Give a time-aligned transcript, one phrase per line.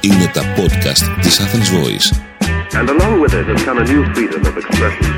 [0.00, 2.08] Είναι τα podcast της Athens Voice.
[2.72, 5.14] And along with it has come a new freedom of expression.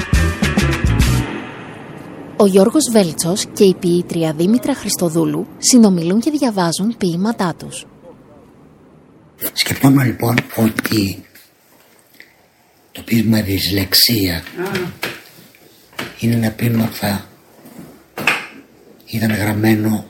[2.36, 7.86] Ο Γιώργος Βέλτσος και η ποιήτρια Δήμητρα Χριστοδούλου συνομιλούν και διαβάζουν ποίηματά τους.
[9.52, 11.24] Σκεφτόμουν λοιπόν ότι
[12.92, 14.42] το ποίημα δυσλεξία
[16.18, 17.26] είναι ένα ποίημα που θα
[19.06, 20.06] ήταν γραμμένο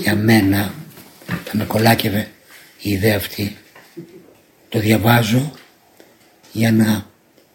[0.00, 0.74] για μένα
[1.26, 2.30] θα με κολάκευε
[2.80, 3.56] η ιδέα αυτή
[4.68, 5.52] το διαβάζω
[6.52, 7.10] για να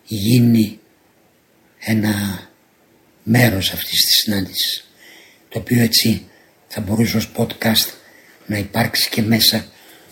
[0.06, 0.80] γίνει
[1.80, 2.42] ένα
[3.24, 4.92] μέρος αυτής της συνάντησης
[5.50, 6.26] το οποίο έτσι
[6.68, 7.94] θα μπορούσε ως podcast
[8.46, 9.66] να υπάρξει και μέσα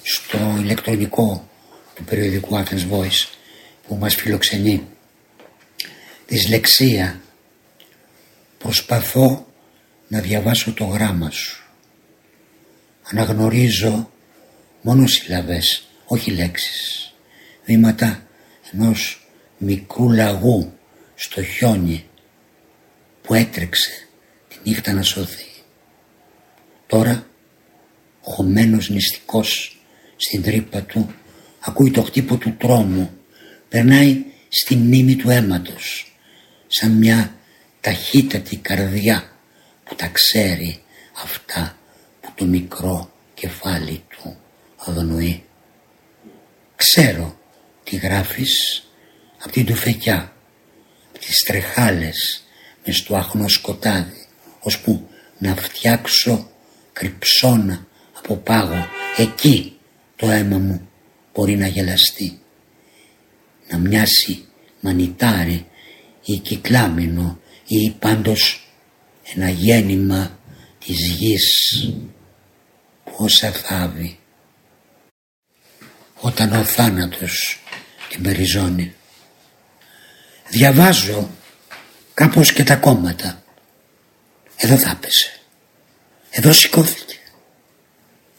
[0.04, 1.50] στο ηλεκτρονικό
[1.96, 3.28] του περιοδικού Athens Voice
[3.88, 4.88] που μας φιλοξενεί.
[6.28, 7.22] Δυσλεξία.
[8.58, 9.48] Προσπαθώ
[10.08, 11.65] να διαβάσω το γράμμα σου
[13.12, 14.12] αναγνωρίζω
[14.82, 17.14] μόνο συλλαβές όχι λέξεις.
[17.66, 18.28] Βήματα
[18.72, 20.74] ενός μικρού λαγού
[21.16, 22.06] στο χιόνι
[23.22, 24.08] που έτρεξε
[24.48, 25.46] τη νύχτα να σωθεί.
[26.88, 27.28] Τώρα
[28.22, 29.80] χωμένος νηστικός
[30.16, 31.14] στην τρύπα του
[31.60, 33.18] ακούει το χτύπο του τρόμου.
[33.70, 36.16] Περνάει στη μνήμη του αίματος
[36.68, 37.36] σαν μια
[37.82, 39.32] ταχύτατη καρδιά
[39.84, 40.84] που τα ξέρει
[41.24, 41.85] αυτά που
[42.36, 44.38] το μικρό κεφάλι του
[44.78, 45.44] αγνοεί.
[46.76, 47.40] Ξέρω
[47.84, 48.84] τι γράφεις
[49.44, 50.34] από την τουφεκιά,
[51.10, 52.44] από τις τρεχάλες
[52.86, 54.28] μες στο άχνο σκοτάδι,
[54.60, 56.50] ώσπου να φτιάξω
[56.94, 59.78] κρυψώνα από πάγο, εκεί
[60.16, 60.90] το αίμα μου
[61.34, 62.40] μπορεί να γελαστεί.
[63.68, 64.46] Να μοιάσει
[64.80, 65.66] μανιτάρι
[66.26, 68.70] ή κυκλάμινο ή πάντως
[69.36, 70.40] ένα γέννημα
[70.86, 71.54] της γης
[71.90, 72.15] που
[73.18, 74.20] όσα θάβει
[76.20, 77.60] όταν ο θάνατος
[78.10, 78.96] την περιζώνει.
[80.50, 81.30] Διαβάζω
[82.14, 83.44] κάπως και τα κόμματα.
[84.56, 85.40] Εδώ θα πέσε.
[86.30, 87.18] Εδώ σηκώθηκε.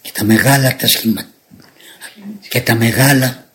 [0.03, 1.26] Και τα μεγάλα τα σχήμα
[2.48, 3.50] και τα μεγάλα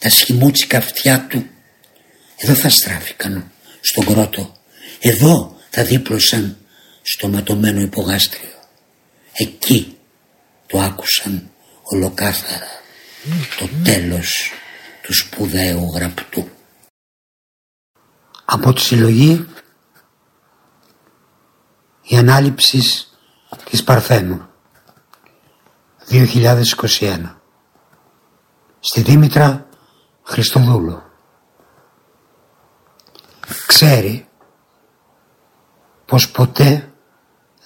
[0.00, 1.46] τα σχημούτσικα αυτιά του
[2.36, 3.50] εδώ θα στράφηκαν
[3.80, 4.56] στον κρότο
[5.00, 6.58] εδώ θα δίπλωσαν
[7.02, 8.50] στο ματωμένο υπογάστριο
[9.32, 9.98] εκεί
[10.70, 11.50] το άκουσαν
[11.82, 12.66] ολοκάθαρα
[13.58, 14.52] το τέλος
[15.02, 16.48] του σπουδαίου γραπτού.
[18.44, 19.46] Από τη συλλογή
[22.02, 22.82] η ανάληψη
[23.70, 24.48] της Παρθένου
[26.10, 27.34] 2021
[28.80, 29.68] στη Δήμητρα
[30.22, 31.02] Χριστοδούλου.
[33.66, 34.28] Ξέρει
[36.06, 36.92] πως ποτέ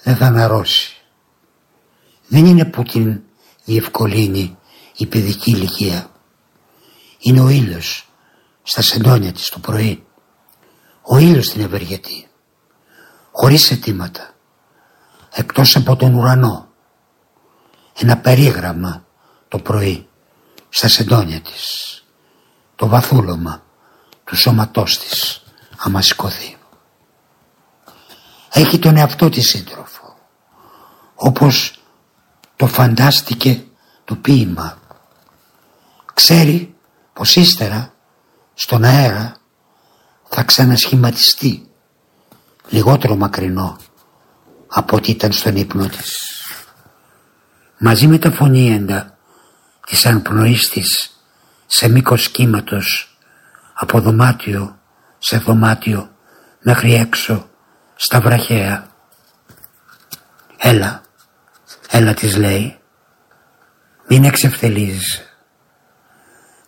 [0.03, 0.94] δεν θα αναρρώσει
[2.35, 3.21] δεν είναι που την
[3.63, 4.57] διευκολύνει
[4.95, 6.11] η παιδική ηλικία
[7.19, 8.09] είναι ο ήλιος
[8.63, 10.05] στα σεντόνια της το πρωί
[11.01, 12.27] ο ήλιος την ευεργετεί
[13.31, 14.33] χωρίς αιτήματα
[15.31, 16.67] εκτός από τον ουρανό
[17.93, 19.05] ένα περίγραμμα
[19.47, 20.07] το πρωί
[20.69, 22.03] στα σεντόνια της
[22.75, 23.63] το βαθούλωμα
[24.23, 25.43] του σώματός της
[25.77, 26.57] άμα σηκωθεί.
[28.53, 30.17] Έχει τον εαυτό της σύντροφο
[31.15, 31.79] όπως
[32.55, 33.63] το φαντάστηκε
[34.05, 34.77] το ποίημα.
[36.13, 36.75] Ξέρει
[37.13, 37.93] πως ύστερα
[38.53, 39.35] στον αέρα
[40.29, 41.69] θα ξανασχηματιστεί
[42.69, 43.77] λιγότερο μακρινό
[44.67, 46.17] από ό,τι ήταν στον ύπνο της.
[47.77, 49.17] Μαζί με τα φωνήεντα
[49.85, 51.19] της ανπνοής της
[51.65, 53.17] σε μήκος κύματος
[53.73, 54.79] από δωμάτιο
[55.17, 56.09] σε δωμάτιο
[56.61, 57.49] μέχρι έξω
[57.95, 58.87] στα βραχαία.
[60.57, 61.01] Έλα,
[61.89, 62.79] έλα της λέει,
[64.07, 65.23] μην εξευθελίζεις.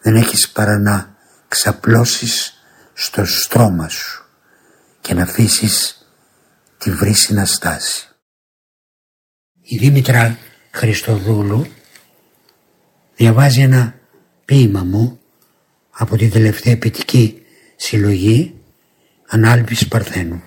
[0.02, 1.16] Δεν έχεις παρά να
[1.48, 2.54] ξαπλώσεις
[2.94, 4.26] στο στρώμα σου
[5.02, 6.08] και να αφήσεις
[6.78, 8.08] τη βρύση να στάσει.
[9.62, 10.38] Η Δήμητρα
[10.72, 11.68] Χριστοδούλου
[13.16, 14.00] διαβάζει ένα
[14.46, 15.20] ποίημα μου
[15.90, 17.42] από την τελευταία ποιητική
[17.76, 18.62] συλλογή
[19.28, 20.42] Ανάλυση Παρθένου.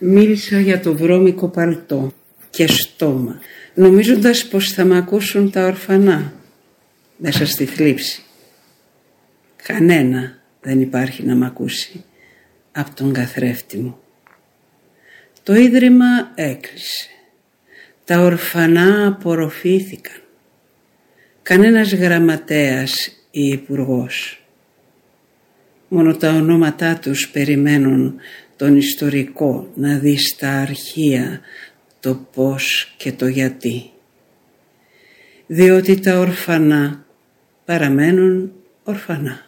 [0.00, 2.12] Μίλησα για το βρώμικο παλτό
[2.54, 3.40] και στόμα,
[3.74, 6.32] νομίζοντας πως θα με ακούσουν τα ορφανά
[7.16, 8.22] μέσα στη θλίψη.
[9.62, 12.04] Κανένα δεν υπάρχει να μ' ακούσει
[12.72, 13.98] από τον καθρέφτη μου.
[15.42, 17.08] Το ίδρυμα έκλεισε.
[18.04, 20.20] Τα ορφανά απορροφήθηκαν.
[21.42, 24.44] Κανένας γραμματέας ή υπουργός.
[25.88, 28.14] Μόνο τα ονόματά τους περιμένουν
[28.56, 31.40] τον ιστορικό να δει στα αρχεία
[32.04, 33.90] το πώς και το γιατί.
[35.46, 37.06] Διότι τα ορφανά
[37.64, 38.52] παραμένουν
[38.82, 39.40] ορφανά.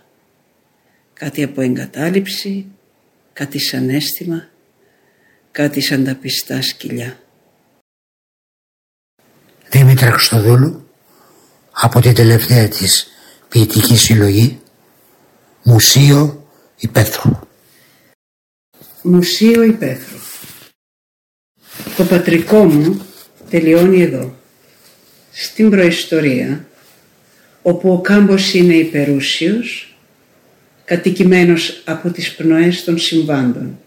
[1.12, 2.66] Κάτι από εγκατάλειψη,
[3.32, 4.48] κάτι σαν αίσθημα,
[5.50, 7.18] κάτι σαν τα πιστά σκυλιά.
[9.68, 10.88] Δήμητρα Χρυστοδούλου
[11.70, 13.06] από την τελευταία της
[13.48, 14.60] ποιητική συλλογή
[15.62, 17.38] Μουσείο Υπέθρου.
[19.02, 20.15] Μουσείο Υπέθρου.
[21.96, 23.00] Το πατρικό μου
[23.50, 24.36] τελειώνει εδώ,
[25.32, 26.66] στην προϊστορία,
[27.62, 29.96] όπου ο κάμπος είναι υπερούσιος,
[30.84, 33.78] κατοικημένος από τις πνοές των συμβάντων.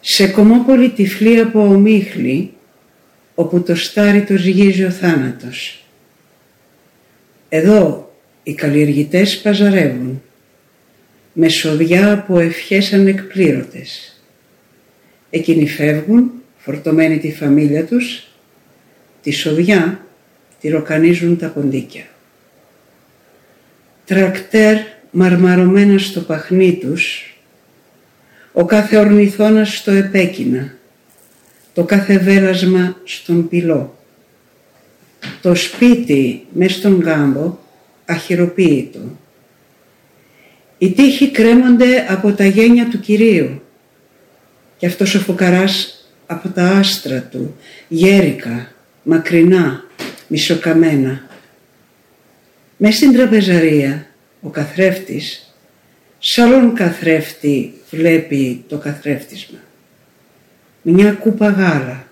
[0.00, 2.52] Σε κομμόπολη τυφλή από ομίχλη,
[3.34, 5.84] όπου το στάρι το ζυγίζει ο θάνατος.
[7.48, 10.22] Εδώ οι καλλιεργητές παζαρεύουν,
[11.32, 14.19] με σοδιά από ευχές ανεκπλήρωτες.
[15.30, 18.26] Εκείνοι φεύγουν, φορτωμένοι τη φαμίλια τους,
[19.22, 20.04] τη σοδιά
[20.60, 22.04] τη ροκανίζουν τα ποντίκια.
[24.04, 24.76] Τρακτέρ
[25.10, 27.34] μαρμαρωμένα στο παχνί τους,
[28.52, 30.74] ο κάθε ορνηθώνας στο επέκεινα,
[31.74, 33.98] το κάθε βέλασμα στον πυλό.
[35.42, 37.58] Το σπίτι μες στον κάμπο
[38.04, 39.00] αχυροποίητο.
[40.78, 43.62] Οι τείχοι κρέμονται από τα γένια του Κυρίου
[44.80, 47.56] και αυτός ο φουκαράς από τα άστρα του,
[47.88, 48.72] γέρικα,
[49.02, 49.84] μακρινά,
[50.28, 51.28] μισοκαμένα.
[52.76, 54.06] Μες στην τραπεζαρία
[54.40, 55.54] ο καθρέφτης,
[56.18, 59.58] σαλόν καθρέφτη βλέπει το καθρέφτισμα.
[60.82, 62.06] Μια κούπα γάλα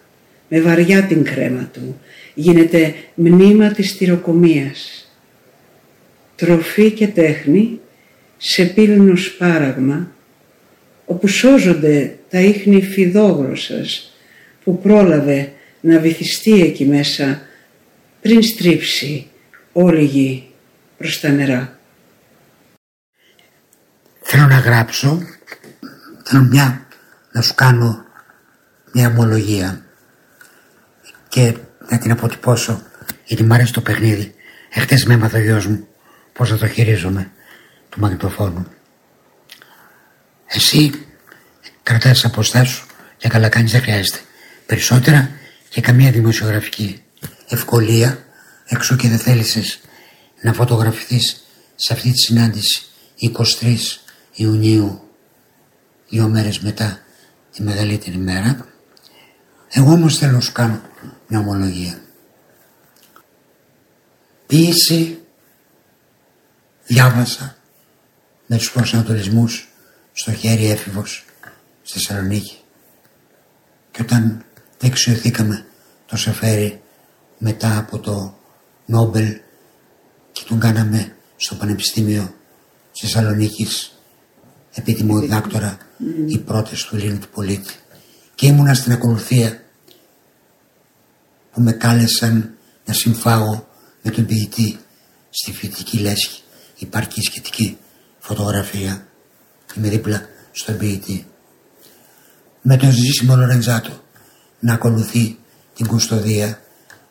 [0.48, 2.00] με βαριά την κρέμα του
[2.34, 5.08] γίνεται μνήμα της τυροκομείας.
[6.36, 7.80] Τροφή και τέχνη
[8.36, 10.10] σε πύλινο σπάραγμα
[11.08, 14.12] όπου σώζονται τα ίχνη φιδόγλωσσας
[14.64, 17.40] που πρόλαβε να βυθιστεί εκεί μέσα
[18.20, 19.30] πριν στρίψει
[19.72, 20.50] όλη γη
[20.98, 21.78] προς τα νερά.
[24.20, 25.22] Θέλω να γράψω,
[26.24, 26.86] θέλω μια,
[27.32, 28.04] να σου κάνω
[28.92, 29.84] μια ομολογία
[31.28, 31.54] και
[31.88, 32.82] να την αποτυπώσω
[33.24, 34.34] γιατί μου αρέσει το παιχνίδι.
[34.70, 35.88] Εχθές με έμαθε ο γιος μου
[36.32, 37.30] πώς θα το χειρίζομαι
[37.88, 38.66] του μαγνητοφόνου.
[40.48, 41.06] Εσύ
[41.82, 42.86] κρατάς τις αποστάσεις σου
[43.16, 44.18] και καλά κάνεις δεν χρειάζεται.
[44.66, 45.30] Περισσότερα
[45.68, 47.02] και καμία δημοσιογραφική
[47.48, 48.24] ευκολία
[48.64, 49.80] έξω και δεν θέλησες
[50.40, 52.82] να φωτογραφηθείς σε αυτή τη συνάντηση
[53.62, 53.76] 23
[54.34, 55.02] Ιουνίου
[56.08, 56.98] δύο μέρες μετά
[57.52, 58.66] τη μεγαλύτερη μέρα
[59.68, 60.82] εγώ όμως θέλω να σου κάνω
[61.26, 62.00] μια ομολογία
[64.46, 65.18] Ποίηση
[66.86, 67.56] διάβασα
[68.46, 69.68] με τους προσανατολισμούς
[70.20, 71.24] στο χέρι έφηβος
[71.82, 72.58] στη Θεσσαλονίκη.
[73.90, 74.44] Και όταν
[74.78, 75.66] δεξιωθήκαμε
[76.06, 76.82] το Σεφέρι
[77.38, 78.38] μετά από το
[78.86, 79.40] Νόμπελ
[80.32, 82.34] και τον κάναμε στο Πανεπιστήμιο
[82.92, 83.98] της Θεσσαλονίκης
[84.74, 85.78] επίτιμο διδάκτορα
[86.26, 87.74] οι πρώτες του Ελλήνου του πολίτη.
[88.34, 89.62] Και ήμουνα στην ακολουθία
[91.52, 92.54] που με κάλεσαν
[92.84, 93.68] να συμφάγω
[94.02, 94.78] με τον ποιητή
[95.30, 96.42] στη φοιτητική λέσχη.
[96.78, 97.78] Υπάρχει σχετική
[98.18, 99.07] φωτογραφία
[99.76, 101.26] είμαι δίπλα στον ποιητή
[102.62, 104.02] με τον Ζήσιμο Λορεντζάτο
[104.60, 105.38] να ακολουθεί
[105.74, 106.60] την κουστοδία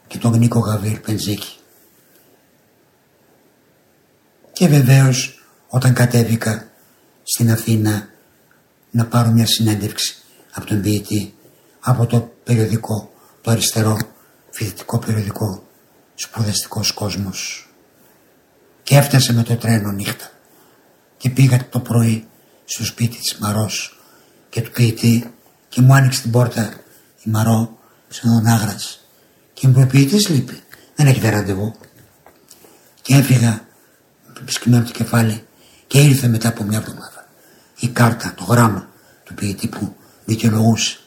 [0.07, 1.55] και τον Νίκο Γαβίρ Πεντζίκη.
[4.53, 6.69] Και βεβαίως όταν κατέβηκα
[7.23, 8.09] στην Αθήνα
[8.91, 10.15] να πάρω μια συνέντευξη
[10.51, 11.33] από τον ποιητή
[11.79, 13.97] από το περιοδικό, το αριστερό
[14.49, 15.67] φοιτητικό περιοδικό
[16.15, 17.69] σπουδαστικός κόσμος
[18.83, 20.29] και έφτασε με το τρένο νύχτα
[21.17, 22.27] και πήγα το πρωί
[22.69, 23.99] στο σπίτι της Μαρός
[24.49, 25.33] και του ποιητή
[25.69, 26.73] και μου άνοιξε την πόρτα
[27.23, 29.07] η Μαρό σαν τον Άγρας.
[29.53, 30.63] Και μου είπε ποιητής λείπει
[30.95, 31.75] δεν έχετε ραντεβού
[33.01, 33.67] και έφυγα
[34.45, 35.45] με σκημένο το κεφάλι
[35.87, 37.17] και ήρθε μετά από μια εβδομάδα
[37.79, 38.89] η κάρτα, το γράμμα
[39.23, 39.95] του ποιητή που
[40.25, 40.97] δικαιολογούσε.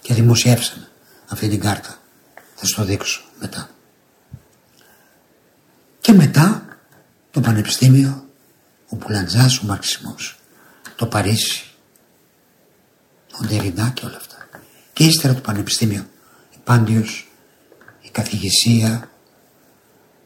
[0.00, 0.88] Και δημοσιεύσαμε
[1.28, 1.98] αυτή την κάρτα.
[2.54, 3.70] Θα σου το δείξω μετά.
[6.00, 6.64] Και μετά
[7.30, 8.26] το πανεπιστήμιο
[8.88, 10.35] ο Πουλαντζάς, ο Μαρξισμός
[10.96, 11.64] το Παρίσι.
[13.40, 14.48] Ο Ντεριντά και όλα αυτά.
[14.92, 16.06] Και ύστερα το πανεπιστήμιο.
[16.54, 17.28] Η Πάντιος
[18.00, 19.10] η καθηγησία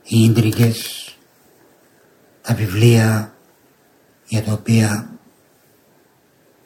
[0.03, 1.05] οι ίντρικες
[2.43, 3.35] τα βιβλία
[4.27, 5.11] για τα οποία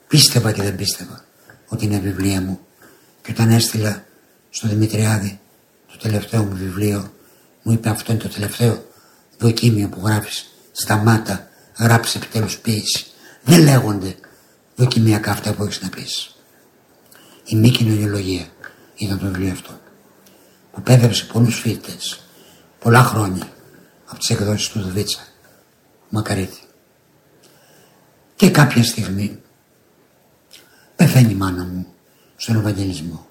[0.09, 1.25] πίστευα και δεν πίστευα
[1.69, 2.61] ότι είναι βιβλία μου.
[3.23, 4.05] Και όταν έστειλα
[4.51, 5.41] στο Δημητριάδη
[5.93, 7.13] το τελευταίο μου βιβλίο
[7.63, 8.85] μου είπε αυτό είναι το τελευταίο
[9.39, 10.47] δοκίμιο που γράφεις.
[10.73, 13.07] Σταμάτα γράψει επιτέλους ποίηση
[13.45, 14.17] δεν λέγονται
[14.77, 16.37] δοκιμιακά αυτά που έχεις να πεις.
[17.45, 18.47] Η μη κοινωνιολογία
[18.95, 19.81] ήταν το βιβλίο αυτό
[20.73, 22.25] που πέδεψε πολλούς φοιτητές
[22.79, 23.49] πολλά χρόνια
[24.07, 25.21] από τις εκδόσεις του Δουβίτσα
[26.09, 26.59] Μακαρίτη.
[28.37, 29.43] Και κάποια στιγμή
[30.97, 31.87] πεθαίνει η μάνα μου
[32.37, 33.27] στον Ευαγγελισμό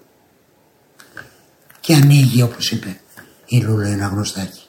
[1.79, 3.01] και ανοίγει όπως είπε
[3.45, 4.61] η Λούλα ένα γνωστάκι.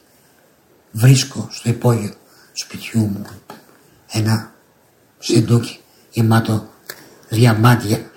[0.91, 2.19] Βρίσκω στο υπόγειο του
[2.53, 3.27] σπιτιού μου
[4.11, 4.54] ένα
[5.33, 6.69] σεντούκι γεμάτο
[7.29, 8.11] διαμάντια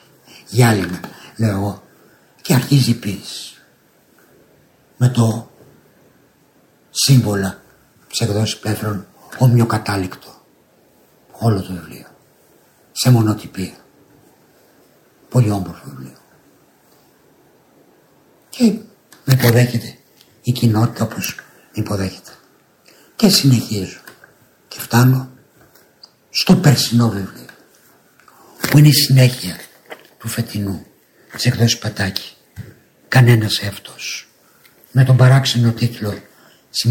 [0.47, 0.99] γυάλινα
[1.37, 1.83] λέω εγώ
[2.41, 3.55] και αρχίζει πίεση.
[4.97, 5.51] Με το
[6.89, 7.61] σύμβολα
[8.07, 10.27] της εκδόσης πέθρων ομοιοκατάληκτο
[11.31, 12.05] όλο το βιβλίο.
[12.91, 13.73] Σε μονοτυπία.
[15.29, 16.17] Πολύ όμορφο βιβλίο.
[18.49, 18.63] Και
[19.25, 19.97] με υποδέχεται
[20.41, 22.31] η κοινότητα όπως με υποδέχεται.
[23.15, 23.99] Και συνεχίζω.
[24.67, 25.29] Και φτάνω
[26.39, 27.45] στο περσινό βιβλίο
[28.69, 29.59] που είναι η συνέχεια
[30.17, 30.85] του φετινού
[31.31, 32.33] της εκδόσης Πατάκη
[33.07, 34.29] κανένας εύτος
[34.91, 36.21] με τον παράξενο τίτλο
[36.69, 36.83] της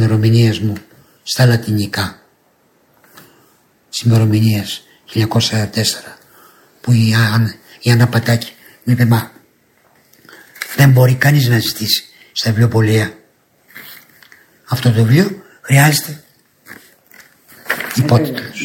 [0.60, 0.76] μου
[1.22, 2.22] στα λατινικά
[3.90, 4.04] της
[5.14, 5.28] 1944
[6.80, 7.14] που η,
[7.80, 8.52] η Άννα Πατάκη
[8.84, 9.32] μου είπε μα
[10.76, 13.18] δεν μπορεί κανείς να ζητήσει στα βιβλιοπολία
[14.68, 16.22] αυτό το βιβλίο χρειάζεται
[17.94, 18.60] υπότιτλος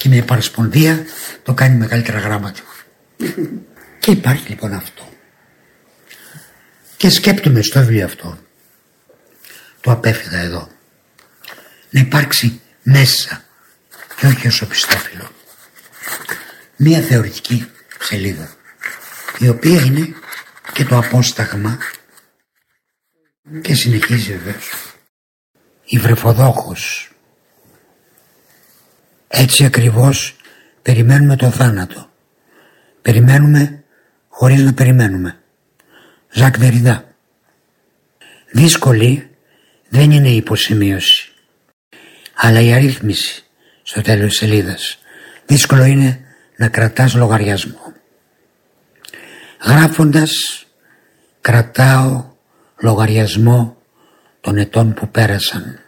[0.00, 1.04] και με παρασπονδία
[1.42, 2.60] το κάνει μεγαλύτερα γράμματα.
[4.00, 5.08] Και υπάρχει λοιπόν αυτό.
[6.96, 8.38] Και σκέπτομαι στο βιβλίο αυτό.
[9.80, 10.68] Το απέφυγα εδώ.
[11.90, 13.44] Να υπάρξει μέσα
[14.16, 15.30] και όχι ως οπισθόφυλλο
[16.76, 17.66] μία θεωρητική
[18.00, 18.54] σελίδα
[19.38, 20.14] η οποία είναι
[20.72, 21.78] και το απόσταγμα
[23.60, 24.70] και συνεχίζει βεβαίως.
[25.84, 27.09] Η βρεφοδόχος
[29.32, 30.36] έτσι ακριβώς
[30.82, 32.10] περιμένουμε το θάνατο.
[33.02, 33.84] Περιμένουμε
[34.28, 35.38] χωρίς να περιμένουμε.
[36.30, 37.04] Ζακ Δεριδά
[38.50, 39.30] δύσκολη
[39.88, 41.32] δεν είναι η υποσημείωση
[42.34, 43.44] αλλά η αρρύθμιση
[43.82, 44.98] στο τέλος της σελίδας.
[45.46, 46.20] Δύσκολο είναι
[46.56, 47.92] να κρατάς λογαριασμό.
[49.62, 50.30] Γράφοντας
[51.40, 52.24] κρατάω
[52.76, 53.76] λογαριασμό
[54.40, 55.78] των ετών που πέρασαν.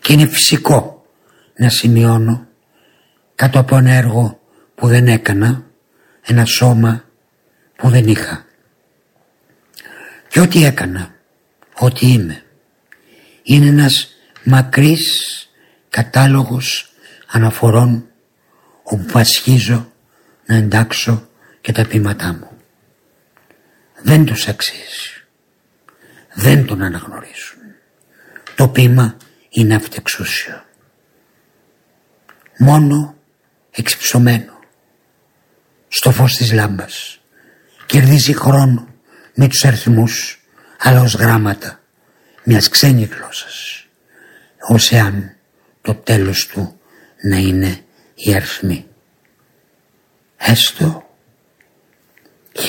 [0.00, 1.06] Και είναι φυσικό
[1.56, 2.45] να σημειώνω
[3.36, 4.40] κάτω από ένα έργο
[4.74, 5.64] που δεν έκανα
[6.22, 7.04] ένα σώμα
[7.76, 8.44] που δεν είχα
[10.28, 11.14] και ό,τι έκανα
[11.78, 12.42] ό,τι είμαι
[13.42, 14.08] είναι ένας
[14.44, 15.10] μακρύς
[15.88, 16.92] κατάλογος
[17.26, 18.06] αναφορών
[18.82, 19.92] όπου βασχίζω
[20.46, 21.28] να εντάξω
[21.60, 22.50] και τα πείματά μου
[24.02, 25.16] δεν τους αξίζει
[26.38, 27.58] δεν τον αναγνωρίζουν.
[28.54, 29.16] Το ποίημα
[29.48, 30.64] είναι αυτεξούσιο.
[32.58, 33.15] Μόνο
[33.76, 34.58] εξυψωμένο
[35.88, 37.20] στο φως της λάμπας.
[37.86, 38.88] Κερδίζει χρόνο
[39.34, 40.40] με τους αριθμούς
[40.78, 41.80] αλλά ως γράμματα
[42.44, 43.86] μιας ξένης γλώσσας.
[44.68, 45.36] Ως εάν
[45.82, 46.80] το τέλος του
[47.22, 47.80] να είναι
[48.14, 48.86] οι αριθμοί.
[50.36, 51.10] Έστω
[52.52, 52.66] 1944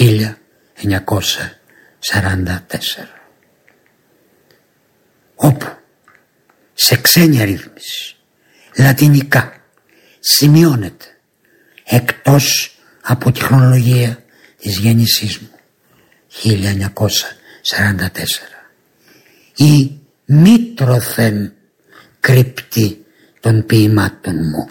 [5.36, 5.68] όπου
[6.74, 8.16] σε ξένη αρρύθμιση
[8.78, 9.57] λατινικά
[10.36, 11.06] σημειώνεται
[11.84, 14.24] εκτός από τη χρονολογία
[14.58, 15.50] της γέννησής μου.
[16.44, 16.56] 1944
[19.56, 21.54] η μήτρωθεν
[22.20, 23.06] κρυπτή
[23.40, 24.70] των ποιημάτων μου.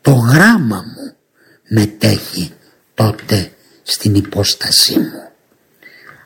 [0.00, 1.14] Το γράμμα μου
[1.68, 2.52] μετέχει
[2.94, 5.30] τότε στην υπόστασή μου.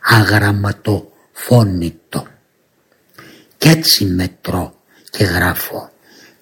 [0.03, 2.27] Αγραμματοφώνητο.
[3.59, 4.81] Κι έτσι μετρώ
[5.11, 5.91] και γράφω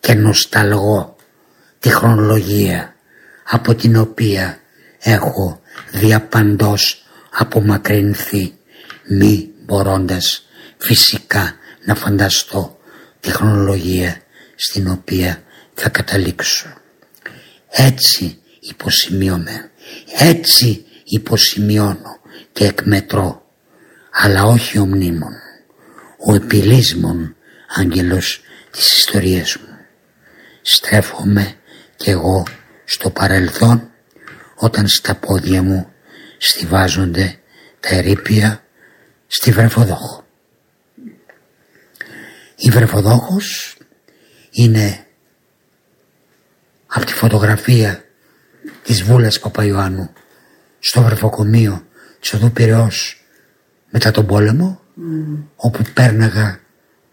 [0.01, 1.14] και νοσταλγώ
[1.85, 2.95] τη χρονολογία
[3.45, 4.59] από την οποία
[4.99, 5.61] έχω
[5.93, 8.55] διαπαντός απομακρυνθεί
[9.09, 12.79] μη μπορώντας φυσικά να φανταστώ
[13.21, 14.23] τη χρονολογία
[14.55, 15.43] στην οποία
[15.75, 16.67] θα καταλήξω.
[17.71, 19.51] Έτσι υποσημειώνω,
[20.19, 22.21] έτσι υποσημειώνω
[22.53, 23.47] και εκμετρώ,
[24.11, 25.33] αλλά όχι ο μνήμων
[26.27, 27.37] ο επιλύσμων
[27.77, 29.77] άγγελος της ιστορίας μου.
[30.63, 31.55] Στρέφομαι
[32.05, 32.47] κι εγώ
[32.85, 33.91] στο παρελθόν
[34.55, 35.93] όταν στα πόδια μου
[36.39, 37.39] στηβάζονται
[37.81, 38.65] τα ερήπια
[39.27, 40.25] στη Βρεφοδόχο.
[42.57, 43.77] Η Βρεφοδόχος
[44.51, 45.07] είναι
[46.87, 48.05] από τη φωτογραφία
[48.83, 50.13] της Βούλας Παπαϊωάννου
[50.79, 51.87] στο βρεφοκομείο
[52.21, 53.25] της Οδού Πυραιός
[53.91, 54.81] μετά τον πόλεμο
[55.57, 56.61] όπου πέρναγα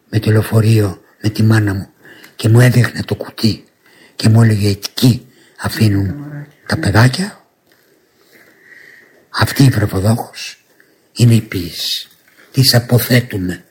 [0.10, 1.90] με το λεωφορείο με τη μάνα μου
[2.36, 3.66] και μου έδειχνε το κουτί
[4.22, 6.26] και μου έλεγε εκεί αφήνουν
[6.66, 7.46] τα παιδάκια.
[9.30, 10.64] Αυτή η προποδόχος
[11.12, 12.08] είναι η ποίηση.
[12.52, 13.66] Τις αποθέτουμε.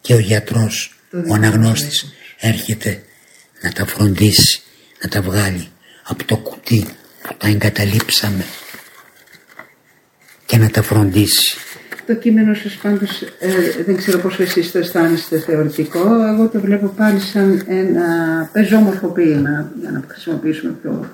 [0.00, 3.04] Και ο γιατρός, ο αναγνώστης έρχεται
[3.62, 4.60] να τα φροντίσει,
[5.02, 5.68] να τα βγάλει
[6.02, 6.88] από το κουτί
[7.22, 8.44] που τα εγκαταλείψαμε
[10.46, 11.56] και να τα φροντίσει.
[12.08, 16.86] Το κείμενο σας πάντως, ε, δεν ξέρω πόσο εσείς το αισθάνεστε θεωρητικό, εγώ το βλέπω
[16.86, 18.06] πάλι σαν ένα
[18.52, 21.10] πεζόμορφο ποίημα, για να χρησιμοποιήσουμε πιο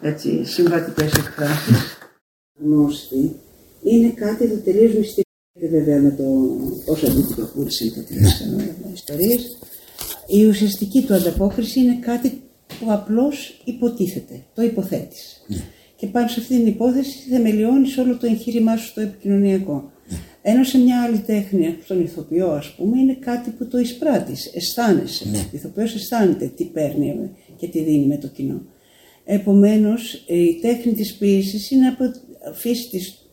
[0.00, 1.98] έτσι, συμβατικές εκφράσεις.
[2.62, 3.36] Γνώστη
[3.82, 5.28] είναι κάτι το τελείως μυστικό.
[5.70, 6.24] Βέβαια με το
[6.84, 8.74] πόσο αντιπροχώρησαν τέτοιες ναι.
[8.94, 9.58] ιστορίες.
[10.26, 15.44] Η ουσιαστική του ανταπόκριση είναι κάτι που απλώς υποτίθεται, το υποθέτεις.
[15.46, 15.56] Ναι.
[15.96, 19.92] Και πάνω σε αυτή την υπόθεση θεμελιώνεις όλο το εγχείρημά σου στο επικοινωνιακό.
[20.42, 25.28] Ενώ σε μια άλλη τέχνη, στον ηθοποιό ας πούμε, είναι κάτι που το εισπράττεις, αισθάνεσαι.
[25.28, 25.38] Ναι.
[25.38, 28.62] Ο ηθοποιός αισθάνεται τι παίρνει και τι δίνει με το κοινό.
[29.24, 32.12] Επομένως, η τέχνη της ποίησης είναι από
[32.54, 33.30] φύση της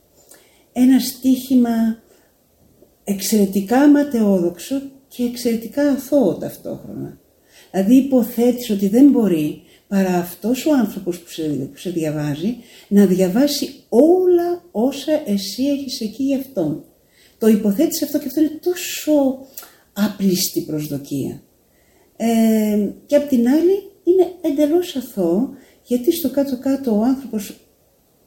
[0.74, 2.02] ένα στίχημα
[3.04, 7.20] εξαιρετικά ματαιόδοξο και εξαιρετικά αθώο ταυτόχρονα.
[7.72, 12.56] Δηλαδή υποθέτεις ότι δεν μπορεί παρά αυτός ο άνθρωπος που σε, που σε διαβάζει
[12.88, 16.84] να διαβάσει όλα όσα εσύ έχεις εκεί για αυτόν.
[17.38, 19.40] Το υποθέτεις αυτό και αυτό είναι τόσο
[19.94, 21.42] άπληστη προσδοκία.
[22.16, 25.50] Ε, και απ' την άλλη είναι εντελώς αθώο
[25.84, 27.60] γιατί στο κάτω-κάτω ο άνθρωπος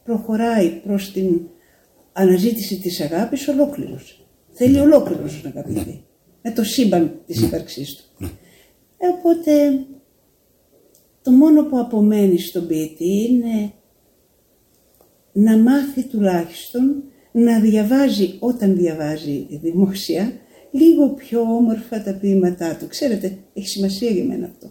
[0.04, 1.40] προχωράει προς την
[2.12, 4.26] αναζήτηση της αγάπης ολόκληρος.
[4.52, 6.04] Θέλει ολόκληρος να αγαπηθεί.
[6.42, 8.24] Με το σύμπαν της ύπαρξής του.
[8.98, 9.84] Ε, οπότε
[11.22, 13.72] το μόνο που απομένει στον ποιητή είναι
[15.32, 20.32] να μάθει τουλάχιστον να διαβάζει όταν διαβάζει δημόσια
[20.70, 22.86] λίγο πιο όμορφα τα ποίηματά του.
[22.88, 24.70] Ξέρετε, έχει σημασία για μένα αυτό.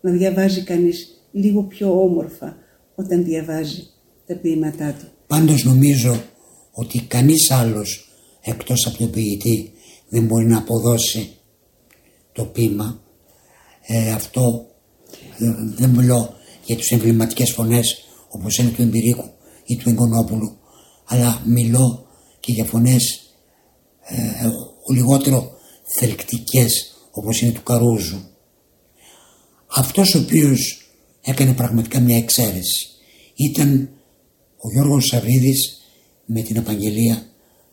[0.00, 2.56] Να διαβάζει κανείς λίγο πιο όμορφα
[2.94, 3.86] όταν διαβάζει
[4.26, 5.06] τα ποίηματά του.
[5.26, 6.22] Πάντως νομίζω
[6.72, 9.72] ότι κανείς άλλος εκτός από τον ποιητή
[10.08, 11.30] δεν μπορεί να αποδώσει
[12.32, 13.02] το ποίημα.
[13.86, 14.66] Ε, αυτό
[15.38, 16.34] ε, δεν μιλώ
[16.64, 19.24] για τους εμβληματικές φωνές όπως είναι του Εμπειρίκου
[19.64, 20.58] ή του Εγκονόπουλου
[21.10, 22.06] αλλά μιλώ
[22.40, 23.20] και για φωνές
[24.00, 24.50] ε,
[24.94, 25.50] λιγότερο
[25.82, 28.20] θελκτικές όπως είναι του Καρούζου.
[29.66, 32.86] Αυτός ο οποίος έκανε πραγματικά μια εξαίρεση
[33.34, 33.90] ήταν
[34.56, 35.80] ο Γιώργος Σαββίδης
[36.24, 37.26] με την απαγγελία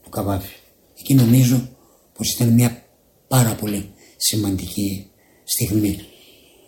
[0.04, 0.56] του Καβάφη.
[1.00, 1.69] Εκεί νομίζω
[2.13, 2.84] πως ήταν μια
[3.28, 5.10] πάρα πολύ σημαντική
[5.43, 6.00] στιγμή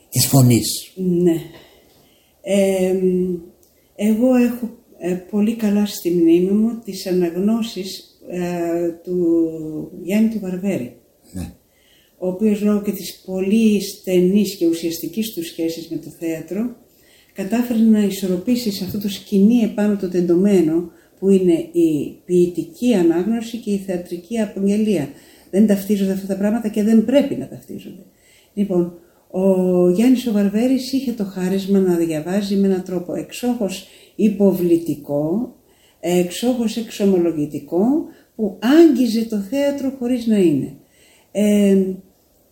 [0.09, 0.91] της φωνής.
[0.95, 1.41] Ναι.
[3.95, 4.78] εγώ έχω ε,
[5.31, 10.95] πολύ καλά στη μνήμη μου τις αναγνώσεις ε, του Γιάννη του Βαρβέρη.
[11.31, 11.53] Ναι.
[12.17, 16.75] Ο οποίος λόγω και της πολύ στενής και ουσιαστικής του σχέσης με το θέατρο
[17.33, 23.57] κατάφερε να ισορροπήσει σε αυτό το σκηνή επάνω το τεντωμένο που είναι η ποιητική ανάγνωση
[23.57, 25.09] και η θεατρική απογγελία.
[25.51, 28.03] Δεν ταυτίζονται αυτά τα πράγματα και δεν πρέπει να ταυτίζονται.
[28.53, 28.93] Λοιπόν,
[29.31, 33.87] ο Γιάννης ο Βαρβέρης είχε το χάρισμα να διαβάζει με έναν τρόπο εξόχως
[34.23, 35.55] υποβλητικό,
[35.99, 38.05] εξόχως εξομολογητικό,
[38.35, 40.73] που άγγιζε το θέατρο χωρίς να είναι.
[41.31, 41.77] Ε,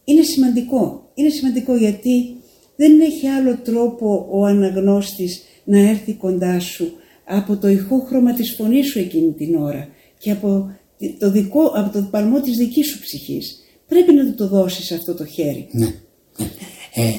[0.04, 1.12] είναι σημαντικό.
[1.14, 2.36] Είναι σημαντικό γιατί
[2.76, 6.92] δεν έχει άλλο τρόπο ο αναγνώστης να έρθει κοντά σου
[7.26, 10.72] από το ηχόχρωμα της φωνής σου εκείνη την ώρα και από
[11.20, 13.64] το, δικό, από το παλμό της δικής σου ψυχής.
[13.88, 15.68] Πρέπει να του το δώσεις αυτό το χέρι.
[15.72, 15.88] Ναι.
[16.94, 17.12] Ε,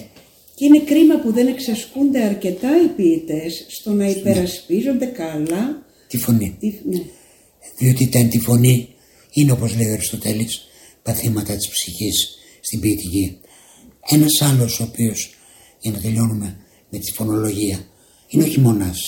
[0.58, 6.56] και είναι κρίμα που δεν εξασκούνται αρκετά οι ποιητές στο να υπερασπίζονται καλά τη φωνή.
[6.60, 7.02] Τη, ναι.
[7.78, 8.88] Διότι τα τη φωνή
[9.32, 10.60] είναι όπως λέει ο Αριστοτέλης
[11.02, 12.28] παθήματα της ψυχής
[12.60, 13.38] στην ποιητική.
[14.10, 15.34] Ένας άλλος ο οποίος
[15.80, 16.56] για να τελειώνουμε
[16.90, 17.86] με τη φωνολογία
[18.28, 18.98] είναι ο χειμωνάς.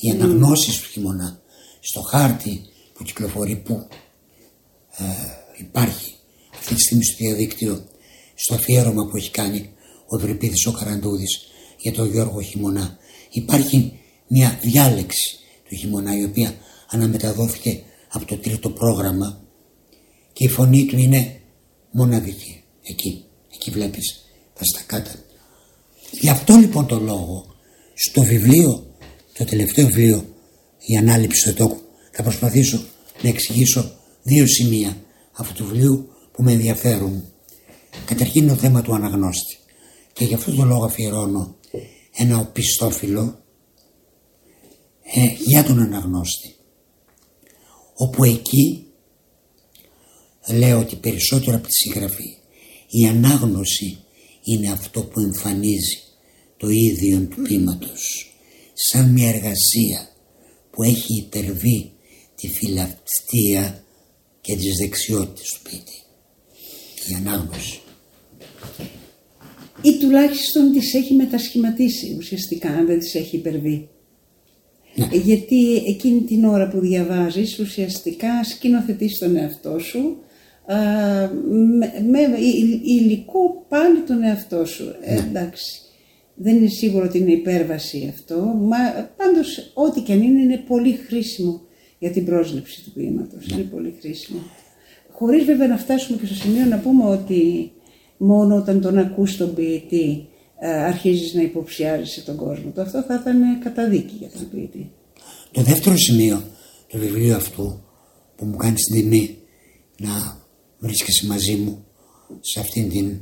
[0.00, 1.42] Οι αναγνώσεις του χειμωνά
[1.80, 2.60] στο χάρτη
[2.94, 3.86] που κυκλοφορεί που
[4.96, 5.04] ε,
[5.58, 6.14] υπάρχει
[6.54, 7.84] αυτή τη στιγμή στο διαδίκτυο
[8.34, 9.70] στο αφιέρωμα που έχει κάνει
[10.12, 11.40] ο Ευρυπίδης ο Καραντούδης
[11.78, 12.98] για τον Γιώργο Χειμωνά.
[13.30, 13.92] Υπάρχει
[14.28, 16.54] μια διάλεξη του Χειμωνά η οποία
[16.90, 19.40] αναμεταδόθηκε από το τρίτο πρόγραμμα
[20.32, 21.40] και η φωνή του είναι
[21.90, 22.62] μοναδική.
[22.82, 24.24] Εκεί, εκεί βλέπεις
[24.58, 25.14] τα στακάτα.
[26.20, 27.46] Γι' αυτό λοιπόν το λόγο
[27.94, 28.86] στο βιβλίο
[29.38, 30.24] το τελευταίο βιβλίο
[30.86, 31.80] η ανάληψη του ετόκου
[32.12, 32.82] θα προσπαθήσω
[33.22, 34.96] να εξηγήσω δύο σημεία
[35.32, 37.24] αυτού του βιβλίου που με ενδιαφέρουν.
[38.04, 39.61] Καταρχήν το θέμα του αναγνώστη
[40.12, 41.56] και γι' αυτό το λόγο αφιερώνω
[42.12, 43.44] ένα οπισθόφυλλο
[45.02, 46.54] ε, για τον αναγνώστη
[47.94, 48.86] όπου εκεί
[50.48, 52.36] λέω ότι περισσότερο από τη συγγραφή
[52.88, 53.98] η ανάγνωση
[54.44, 55.98] είναι αυτό που εμφανίζει
[56.56, 58.32] το ίδιο του ποίηματος
[58.72, 60.08] σαν μια εργασία
[60.70, 61.92] που έχει υπερβεί
[62.34, 63.84] τη φιλαυτία
[64.40, 66.02] και τις δεξιότητες του ποιητή.
[67.10, 67.80] Η ανάγνωση.
[69.82, 73.88] Ή τουλάχιστον τις έχει μετασχηματίσει ουσιαστικά, αν δεν τις έχει υπερβεί.
[74.94, 75.04] Ναι.
[75.12, 80.16] Ε, Γιατί εκείνη την ώρα που διαβάζεις ουσιαστικά σκηνοθετείς τον εαυτό σου
[80.66, 80.76] α,
[81.78, 84.84] με, με υ- υλικό πάλι τον εαυτό σου.
[85.00, 85.80] Ε, εντάξει,
[86.34, 88.76] δεν είναι σίγουρο ότι είναι υπέρβαση αυτό, μα
[89.16, 91.60] πάντως ό,τι και αν είναι είναι πολύ χρήσιμο
[91.98, 93.46] για την πρόσληψη του ποίηματος.
[93.48, 94.38] Είναι πολύ χρήσιμο.
[95.10, 97.72] Χωρίς βέβαια να φτάσουμε και στο σημείο να πούμε ότι
[98.22, 100.26] μόνο όταν τον ακούς τον ποιητή
[100.58, 102.80] ε, αρχίζεις να υποψιάζεσαι τον κόσμο του.
[102.80, 104.90] Αυτό θα ήταν καταδίκη για τον ποιητή.
[105.50, 106.42] Το δεύτερο σημείο
[106.86, 107.82] του βιβλίου αυτού
[108.36, 109.38] που μου κάνει την τιμή
[109.98, 110.40] να
[110.78, 111.84] βρίσκεσαι μαζί μου
[112.40, 113.20] σε αυτήν την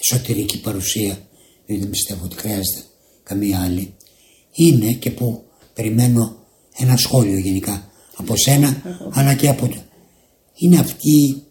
[0.00, 1.18] εσωτερική παρουσία
[1.66, 2.82] γιατί δεν πιστεύω ότι χρειάζεται
[3.22, 3.94] καμία άλλη
[4.52, 6.36] είναι και που περιμένω
[6.76, 8.82] ένα σχόλιο γενικά από σένα
[9.12, 9.76] αλλά και από το
[10.54, 11.42] είναι αυτή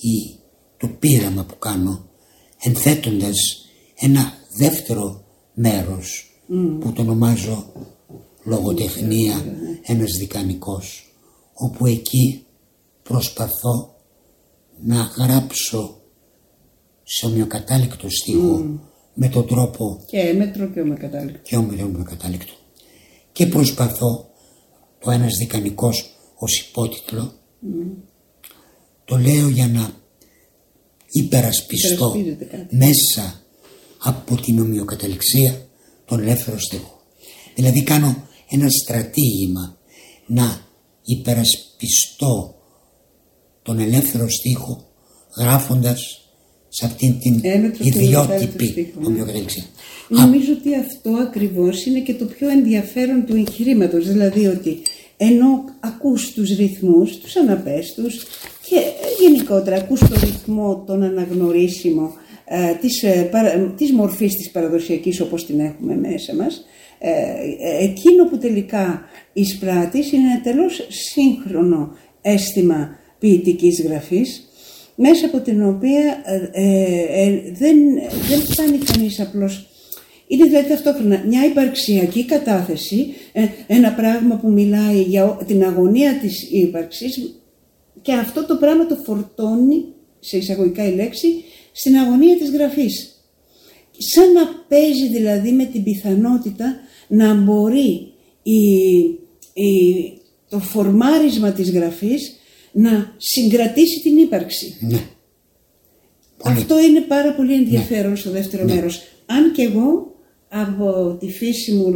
[0.00, 0.38] η,
[0.82, 2.08] το πείραμα που κάνω
[2.62, 3.34] ενθέτοντας
[3.94, 6.30] ένα δεύτερο μέρος
[6.80, 7.72] που το ονομάζω
[8.44, 11.12] λογοτεχνία ένας δικανικός
[11.54, 12.46] όπου εκεί
[13.02, 13.94] προσπαθώ
[14.84, 16.00] να γράψω
[17.02, 18.80] σε ομοιοκατάληκτο στίχο
[19.14, 21.40] με τον τρόπο Και έμετρο και ομεκατάληκτο.
[21.42, 22.52] και ομοιοκατάληκτο.
[23.32, 24.30] Και προσπαθώ
[24.98, 27.32] το ένας δικανικός ως υπότιτλο.
[29.04, 30.01] Το λέω για να
[31.12, 32.76] υπερασπιστώ Υπερασπίζεται κάτι.
[32.76, 33.42] μέσα
[33.98, 35.66] από την ομοιοκαταληξία
[36.04, 37.00] τον ελεύθερο στίχο.
[37.54, 39.78] Δηλαδή κάνω ένα στρατήγημα
[40.26, 40.66] να
[41.04, 42.54] υπερασπιστώ
[43.62, 44.90] τον ελεύθερο στίχο
[45.38, 46.22] γράφοντας
[46.68, 49.06] σε αυτήν την Έμετρο και ομοιοκατάληκτο ιδιότυπη στίχο, ναι.
[49.06, 49.64] ομοιοκαταληξία.
[50.08, 54.08] Νομίζω ότι αυτό ακριβώς είναι και το πιο ενδιαφέρον του εγχειρήματος.
[54.08, 54.82] Δηλαδή ότι
[55.16, 58.26] ενώ ακούς τους ρυθμούς, τους αναπέστους
[58.72, 62.12] και ε, γενικότερα ακούς το ρυθμό, τον αναγνωρίσιμο
[62.44, 66.64] ε, της, ε, παρα- της μορφής της παραδοσιακής όπως την έχουμε μέσα μας,
[66.98, 74.48] ε, ε, εκείνο που τελικά εισπράττεις είναι ένα τελώς σύγχρονο αίσθημα ποιητικής γραφής
[74.94, 77.76] μέσα από την οποία ε, ε, ε, δεν,
[78.28, 79.66] δεν φτάνει κανείς απλώς.
[80.26, 86.12] Είναι δηλαδή ταυτόχρονα μια υπαρξιακή κατάθεση, ε, ένα πράγμα που μιλάει για ο- την αγωνία
[86.22, 87.41] της ύπαρξης
[88.02, 89.84] και αυτό το πράγμα το φορτώνει,
[90.20, 91.28] σε εισαγωγικά η λέξη,
[91.72, 93.16] στην αγωνία της γραφής.
[93.98, 96.76] Σαν να παίζει δηλαδή με την πιθανότητα
[97.08, 98.12] να μπορεί
[98.42, 98.60] η,
[99.62, 102.36] η- το φορμάρισμα της γραφής
[102.72, 104.76] να συγκρατήσει την ύπαρξη.
[104.80, 105.00] Ναι.
[106.42, 106.56] Πολύ.
[106.56, 109.02] Αυτό είναι πάρα πολύ ενδιαφέρον στο δεύτερο μέρος.
[109.26, 110.14] Αν και εγώ
[110.48, 111.90] από τη φύση μου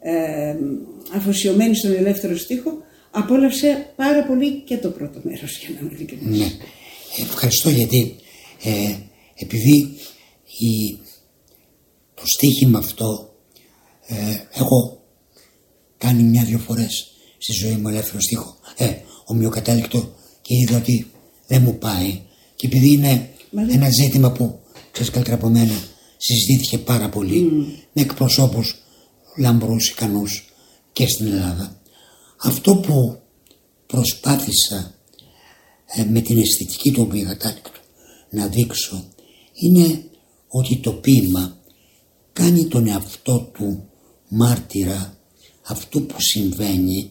[0.00, 0.56] ε,
[1.14, 2.78] αφοσιωμένη στον ελεύθερο στίχο
[3.18, 6.38] απόλαυσα πάρα πολύ και το πρώτο μέρος για να είμαι ειλικρινής.
[6.38, 6.50] Ναι.
[7.18, 8.16] Ευχαριστώ γιατί
[8.62, 8.94] ε,
[9.34, 9.76] επειδή
[10.58, 10.98] η,
[12.14, 13.34] το στοίχημα αυτό
[14.06, 14.14] ε,
[14.52, 15.00] έχω
[15.98, 17.06] κάνει μια-δυο φορές
[17.38, 18.92] στη ζωή μου ελεύθερο στίχο ε,
[19.24, 21.10] ομοιοκατάληκτο και είδα ότι
[21.46, 22.20] δεν μου πάει
[22.56, 25.82] και επειδή είναι Μα δεν- ένα ζήτημα που ξέρεις καλύτερα από μένα
[26.16, 27.40] συζητήθηκε πάρα πολύ
[27.92, 28.74] με εκπροσώπους
[29.38, 30.44] λαμπρούς ικανούς
[30.92, 31.75] και στην Ελλάδα
[32.36, 33.20] αυτό που
[33.86, 34.94] προσπάθησα
[35.86, 37.80] ε, με την αισθητική του ομοιοκατάληκτου
[38.30, 39.04] να δείξω
[39.52, 40.04] είναι
[40.48, 41.58] ότι το ποίημα
[42.32, 43.88] κάνει τον εαυτό του
[44.28, 45.18] μάρτυρα
[45.62, 47.10] αυτού που συμβαίνει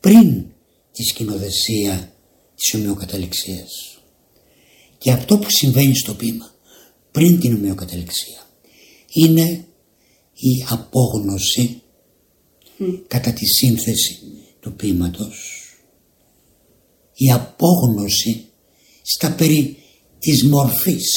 [0.00, 0.44] πριν
[0.92, 2.12] τη σκηνοδεσία
[2.54, 3.98] της ομοιοκαταληξίας.
[4.98, 6.54] Και αυτό που συμβαίνει στο ποίημα
[7.10, 8.46] πριν την ομοιοκαταληξία
[9.12, 9.64] είναι
[10.34, 11.79] η απόγνωση
[13.06, 14.18] κατά τη σύνθεση
[14.60, 15.60] του ποίηματος
[17.14, 18.44] η απόγνωση
[19.02, 19.76] στα περί
[20.18, 21.08] της μορφής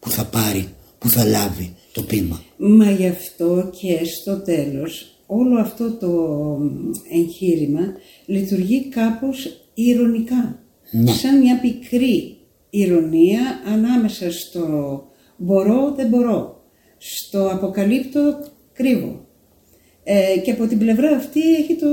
[0.00, 0.68] που θα πάρει,
[0.98, 2.42] που θα λάβει το ποίημα.
[2.56, 6.10] Μα γι' αυτό και στο τέλος όλο αυτό το
[7.12, 7.80] εγχείρημα
[8.26, 10.62] λειτουργεί κάπως ηρωνικά.
[10.90, 11.12] Ναι.
[11.12, 12.36] Σαν μια πικρή
[12.70, 15.02] ηρωνία ανάμεσα στο
[15.36, 16.62] μπορώ δεν μπορώ,
[16.98, 18.20] στο αποκαλύπτω
[18.72, 19.26] κρύβω.
[20.10, 21.86] Ε, και από την πλευρά αυτή έχει το,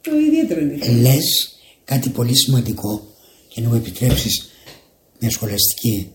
[0.00, 1.00] το ιδιαίτερο ενδιαφέρον.
[1.00, 3.06] Λες κάτι πολύ σημαντικό
[3.48, 4.50] και να μου επιτρέψεις
[5.18, 6.12] μια σχολαστική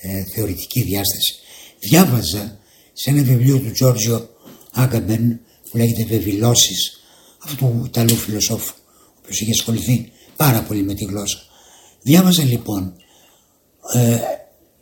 [0.00, 1.34] ε, θεωρητική διάσταση.
[1.78, 2.58] Διάβαζα
[2.92, 4.28] σε ένα βιβλίο του Τζόρτζιο
[4.72, 7.00] Άγκαμπεν που λέγεται Βεβηλώσεις
[7.38, 11.38] αυτού του Ιταλού φιλοσόφου ο οποίος είχε ασχοληθεί πάρα πολύ με τη γλώσσα.
[12.02, 12.94] Διάβαζα λοιπόν
[13.94, 14.18] ε,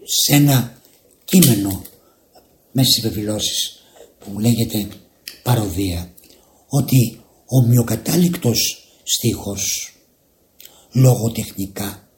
[0.05, 0.81] σε ένα
[1.25, 1.83] κείμενο
[2.73, 3.83] μέσα στις βεβηλώσεις
[4.19, 4.89] που λέγεται
[5.49, 6.15] παροδία
[6.69, 9.93] ότι ο μειοκατάληκτος στίχος
[10.93, 12.09] λογοτεχνικά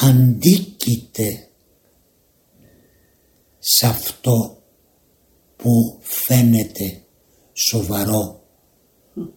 [0.00, 1.48] αντίκειται
[3.58, 4.62] σε αυτό
[5.56, 7.04] που φαίνεται
[7.52, 8.42] σοβαρό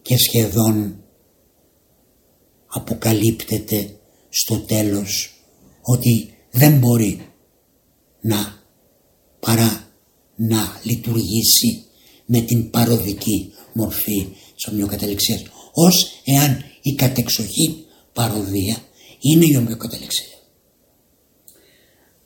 [0.01, 1.03] και σχεδόν
[2.67, 5.33] αποκαλύπτεται στο τέλος
[5.81, 7.33] ότι δεν μπορεί
[8.21, 8.61] να
[9.39, 9.82] παρά
[10.35, 11.83] να λειτουργήσει
[12.25, 15.43] με την παροδική μορφή της ομοιοκαταληξίας
[15.73, 18.77] ως εάν η κατεξοχή παροδία
[19.19, 20.25] είναι η ομοιοκαταληξία.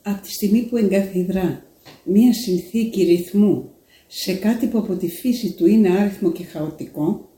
[0.01, 1.65] Από τη στιγμή που εγκαθιδρά
[2.03, 3.69] μία συνθήκη ρυθμού
[4.07, 7.29] σε κάτι που από τη φύση του είναι άριθμο και χαοτικό,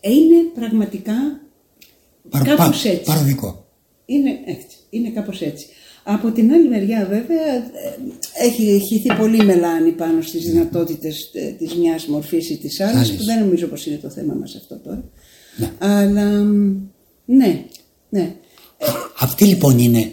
[0.00, 1.14] είναι πραγματικά
[2.30, 3.04] Παρα- κάπως πα- έτσι.
[3.04, 3.66] παροδικό.
[4.06, 5.66] Είναι έτσι, είναι κάπως έτσι.
[6.06, 11.74] Από την άλλη μεριά βέβαια ε, έχει χυθεί πολύ μελάνη πάνω στις δυνατότητες ε, της
[11.74, 13.10] μιας μορφής ή της άλλης, Άλλης.
[13.16, 15.04] που δεν νομίζω πως είναι το θέμα μας αυτό τώρα.
[15.56, 15.70] Ναι.
[15.78, 16.76] Αλλά μ,
[17.24, 17.64] ναι,
[18.08, 18.34] ναι.
[19.18, 20.12] Αυτή λοιπόν είναι,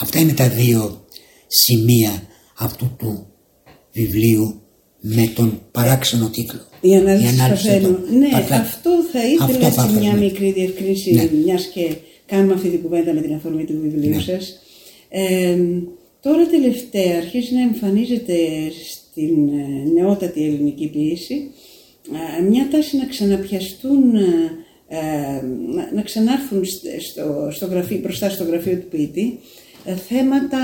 [0.00, 1.04] αυτά είναι τα δύο
[1.46, 2.22] σημεία
[2.58, 3.26] αυτού του
[3.92, 4.60] βιβλίου
[5.00, 6.60] με τον παράξενο τίτλο.
[6.80, 7.88] Η ανάλυση, του Παρθένου.
[7.88, 8.60] του Ναι, Παρθένου.
[8.60, 10.18] αυτό θα ήθελα Αυτό έτσι θα ήθελα, μια ναι.
[10.20, 11.28] μικρή διευκρίνηση, Ναι.
[11.44, 14.20] μιας και κάνουμε αυτή την κουβέντα με την αφορμή του βιβλίου Ναι.
[14.20, 14.58] σας.
[15.12, 15.58] Ε,
[16.20, 18.36] τώρα τελευταία αρχίζει να εμφανίζεται
[18.90, 21.50] στην ε, νεότατη ελληνική ποιήση
[22.38, 24.24] ε, μια τάση να ξαναπιαστούν, ε,
[24.88, 24.98] ε,
[25.74, 29.38] να, να ξανάρθουν στο, στο, στο γραφείο, μπροστά στο γραφείο του ποιητή
[29.84, 30.58] ε, θέματα...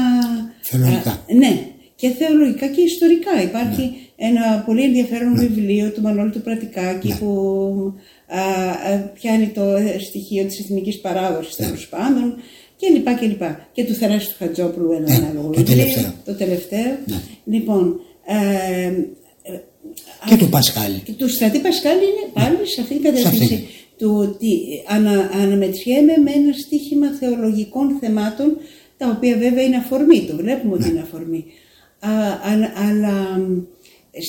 [0.61, 1.25] Θεολογικά.
[1.27, 3.43] ε, ναι, και θεολογικά και ιστορικά.
[3.43, 7.95] Υπάρχει ένα πολύ ενδιαφέρον βιβλίο του Μανώλη του Πρατικάκη που
[8.27, 12.35] α, α, πιάνει το ε, στοιχείο της εθνικής παράδοσης τέλος πάντων
[12.77, 13.69] και λοιπά και λοιπά.
[13.73, 15.77] Και του Θεράσου του Χατζόπουλου ένα Ναι, ανάλογο το βιβλίο.
[15.77, 16.13] τελευταίο.
[16.25, 16.99] Το τελευταίο.
[17.07, 17.17] Ναι.
[17.45, 18.93] Λοιπόν, ε,
[20.29, 20.99] Και του Πασχάλη.
[21.05, 23.67] και του Στρατή Πασχάλη είναι πάλι σε αυτήν την κατεύθυνση αυτήν.
[23.99, 28.57] του ότι ανα, αναμετριέμαι με ένα στίχημα θεολογικών θεμάτων
[28.97, 31.45] τα οποία βέβαια είναι αφορμή, το βλέπουμε ότι είναι αφορμή.
[31.99, 33.63] Α, α- αλλά μ,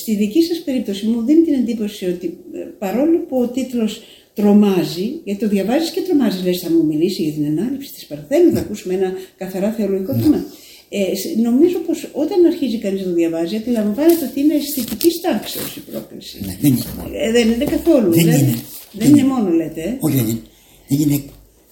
[0.01, 4.01] στη δική σας περίπτωση μου δίνει την εντύπωση ότι ε, παρόλο που ο τίτλος
[4.37, 8.51] τρομάζει, γιατί το διαβάζεις και τρομάζεις, λες θα μου μιλήσει για την ανάληψη της Παρθένου,
[8.53, 10.45] θα ακούσουμε ένα καθαρά θεολογικό θέμα.
[10.89, 15.75] Ε, σ- νομίζω πως όταν αρχίζει κανείς να το διαβάζει, αντιλαμβάνεται ότι είναι αισθητικής τάξεως
[15.75, 16.37] η πρόκληση.
[16.45, 16.83] Ναι, δεν είναι.
[17.25, 18.11] Ε, δεν είναι καθόλου.
[18.13, 18.43] Δεν δηλαδή.
[18.43, 18.55] είναι.
[18.91, 19.81] Δεν είναι μόνο λέτε.
[19.81, 19.97] ε.
[19.99, 20.41] Όχι, δεν είναι.
[20.87, 21.23] Δεν είναι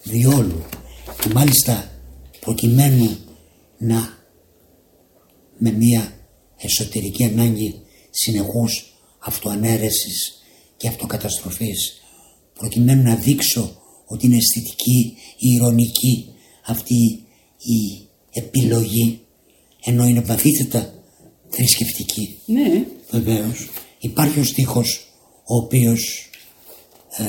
[0.02, 0.64] διόλου.
[1.22, 1.90] Και μάλιστα
[2.40, 3.16] προκειμένου
[3.78, 4.18] να
[5.58, 6.12] με μια
[6.56, 7.74] εσωτερική ανάγκη
[8.10, 8.72] συνεχούς
[9.18, 10.42] αυτοανέρεσης
[10.76, 12.00] και αυτοκαταστροφής
[12.58, 16.28] προκειμένου να δείξω ότι είναι αισθητική ή ηρωνική
[16.66, 16.94] αυτή
[17.58, 19.20] η επιλογή
[19.84, 20.94] ενώ είναι βαθύτερα
[21.48, 22.86] θρησκευτική Ναι.
[23.10, 23.68] Βεβαίως.
[23.98, 25.06] Υπάρχει ο στίχος
[25.44, 26.30] ο οποίος
[27.16, 27.24] ε,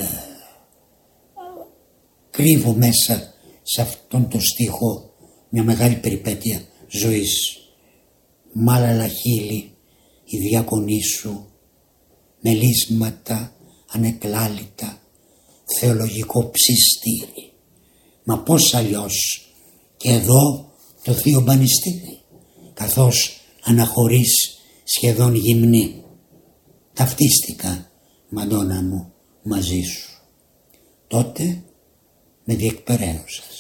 [2.30, 5.14] κρύβω μέσα σε αυτόν τον στίχο
[5.50, 7.58] μια μεγάλη περιπέτεια ζωής.
[8.54, 9.72] Μάλαλα χείλη,
[10.26, 11.48] η διακονή σου,
[12.42, 13.56] μελίσματα
[13.92, 15.02] ανεκλάλητα,
[15.80, 17.52] θεολογικό ψιστήρι.
[18.24, 19.42] Μα πώς αλλιώς;
[19.98, 20.72] Και εδώ
[21.04, 22.22] το θείο μπανιστήρι,
[22.74, 26.04] καθώς αναχωρείς σχεδόν γυμνή.
[26.94, 27.92] Ταυτίστηκα,
[28.30, 30.10] Μαντώνα μου, μαζί σου.
[31.08, 31.64] Τότε
[32.44, 33.56] με διεκπαιρέωσας.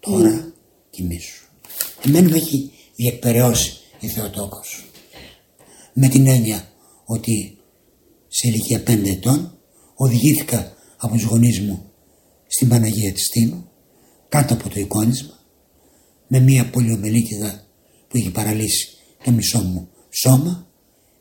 [0.00, 0.54] Τώρα
[0.90, 1.44] κοιμήσου.
[2.06, 4.84] Εμένα με έχει διεκπαιρεώσει η Θεοτόκος.
[5.92, 6.68] Με την έννοια
[7.04, 7.58] ότι
[8.28, 9.58] σε ηλικία πέντε ετών
[9.94, 10.73] οδηγήθηκα
[11.04, 11.92] από τους γονείς μου
[12.46, 13.70] στην Παναγία της Τίνου
[14.28, 15.38] κάτω από το εικόνισμα
[16.26, 17.66] με μία πολιομελίτιδα
[18.08, 18.88] που είχε παραλύσει
[19.24, 20.66] το μισό μου σώμα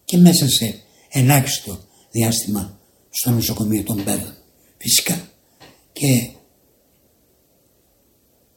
[0.06, 1.80] και μέσα σε ελάχιστο
[2.12, 4.36] διάστημα στο νοσοκομείο των Μπέρδων.
[4.78, 5.30] Φυσικά
[5.92, 6.30] και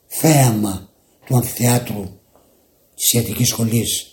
[0.07, 0.91] θέαμα
[1.27, 2.21] του αμφιθεάτρου
[2.95, 4.07] της ιατρικής σχολής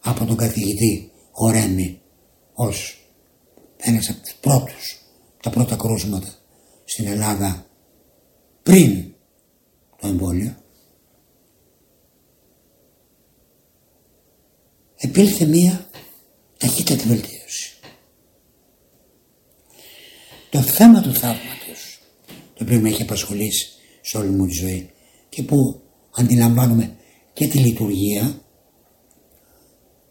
[0.00, 2.00] από τον καθηγητή Χορέμη
[2.52, 2.98] ως
[3.76, 4.98] ένας από τους πρώτους,
[5.42, 6.37] τα πρώτα κρούσματα
[6.90, 7.66] στην Ελλάδα
[8.62, 9.14] πριν
[10.00, 10.56] το εμβόλιο
[14.96, 15.90] επήλθε μία
[16.58, 17.72] ταχύτατη βελτίωση.
[20.50, 22.00] Το θέμα του θαύματος
[22.54, 23.68] το οποίο με έχει απασχολήσει
[24.00, 24.90] σε όλη μου τη ζωή
[25.28, 26.96] και που αντιλαμβάνομαι
[27.32, 28.42] και τη λειτουργία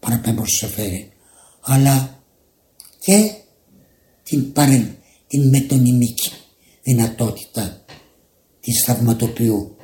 [0.00, 1.12] παραπέμπω στο σοφέρι
[1.60, 2.22] αλλά
[2.98, 3.34] και
[4.22, 6.32] την, παρεν, την μετωνυμική
[6.88, 7.84] δυνατότητα
[8.60, 9.76] της θαυματοποιού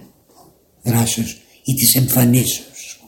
[0.83, 1.33] δράσεως
[1.64, 3.05] ή της εμφανίσεως.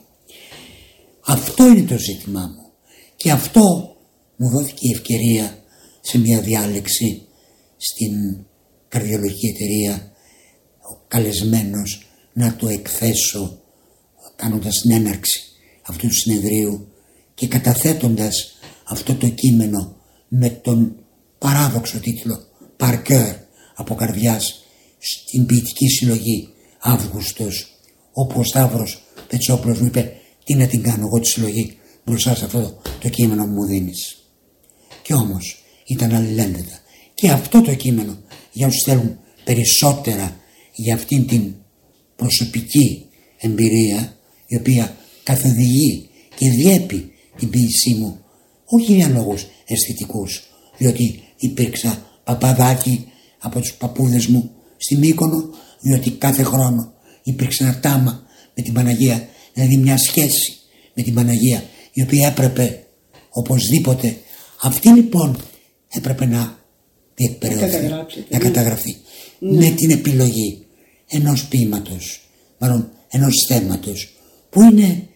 [1.25, 2.71] Αυτό είναι το ζήτημά μου.
[3.15, 3.95] Και αυτό
[4.35, 5.63] μου δόθηκε η ευκαιρία
[6.01, 7.27] σε μια διάλεξη
[7.77, 8.45] στην
[8.87, 10.11] καρδιολογική εταιρεία
[10.91, 13.61] ο καλεσμένος να το εκθέσω
[14.35, 15.41] κάνοντας την έναρξη
[15.81, 16.87] αυτού του συνεδρίου
[17.33, 19.95] και καταθέτοντας αυτό το κείμενο
[20.27, 20.95] με τον
[21.37, 22.39] παράδοξο τίτλο
[22.77, 23.46] «Παρκέρ»
[23.77, 24.63] από καρδιάς
[24.99, 27.67] στην ποιητική συλλογή Αύγουστος
[28.11, 30.13] όπου ο Σταύρος Πετσόπλος μου είπε
[30.43, 34.17] τι να την κάνω εγώ τη συλλογή μπροστά σε αυτό το κείμενο που μου δίνεις.
[35.01, 36.79] Και όμως ήταν αλληλένδετα.
[37.13, 38.17] Και αυτό το κείμενο
[38.51, 40.39] για όσους θέλουν περισσότερα
[40.73, 41.53] για αυτήν την
[42.15, 43.05] προσωπική
[43.37, 48.19] εμπειρία η οποία καθοδηγεί και διέπει την ποίησή μου
[48.65, 50.43] όχι για λόγους αισθητικούς
[50.77, 58.25] διότι υπήρξα παπαδάκι από τους παππούδες μου στη Μύκονο διότι κάθε χρόνο υπήρξε ένα τάμα
[58.55, 60.57] με την Παναγία δηλαδή μια σχέση
[60.93, 62.85] με την Παναγία η οποία έπρεπε
[63.29, 64.17] οπωσδήποτε
[64.61, 65.37] αυτή λοιπόν
[65.89, 66.57] έπρεπε να
[67.15, 68.37] διεκπαιρεωθεί, να ναι.
[68.37, 68.95] καταγραφεί
[69.39, 70.65] με την επιλογή
[71.07, 72.21] ενός ποίηματος,
[72.57, 74.13] μάλλον ενός θέματος
[74.49, 75.07] που είναι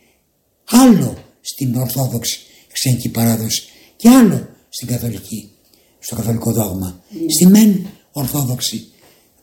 [0.65, 2.39] άλλο στην Ορθόδοξη
[2.71, 3.63] ξένικη παράδοση
[3.95, 5.51] και άλλο στην Καθολική,
[5.99, 7.03] στο Καθολικό δόγμα.
[7.27, 8.85] Στη μεν Ορθόδοξη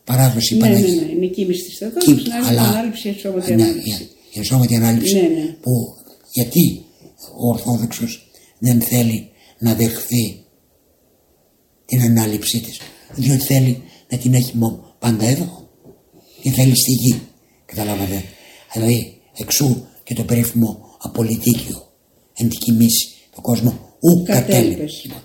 [0.03, 1.01] παράδοση Ναι, ναι, Παναγία.
[1.01, 3.89] ναι, είναι κοίμηση της Κι- Θεοτόκης, να είναι αλλά- ανάληψη, ενσώματη ναι, ανάληψη.
[3.89, 5.45] η- η ενσώματη ανάληψη Ναι, ναι.
[5.61, 5.95] που
[6.31, 6.83] γιατί
[7.37, 9.29] ο Ορθόδοξος δεν θέλει
[9.59, 10.43] να δεχθεί
[11.85, 12.77] την ανάληψή της
[13.15, 15.69] διότι θέλει να την έχει μόνο πάντα εδώ
[16.41, 17.21] την θέλει στη γη
[17.65, 18.23] καταλάβατε
[18.73, 21.91] δηλαδή εξού και το περίφημο απολυτίκιο
[22.33, 25.01] εν τη κοιμήσει το κόσμο ου κατέλειπες Κατέλειπες.
[25.03, 25.21] Λοιπόν,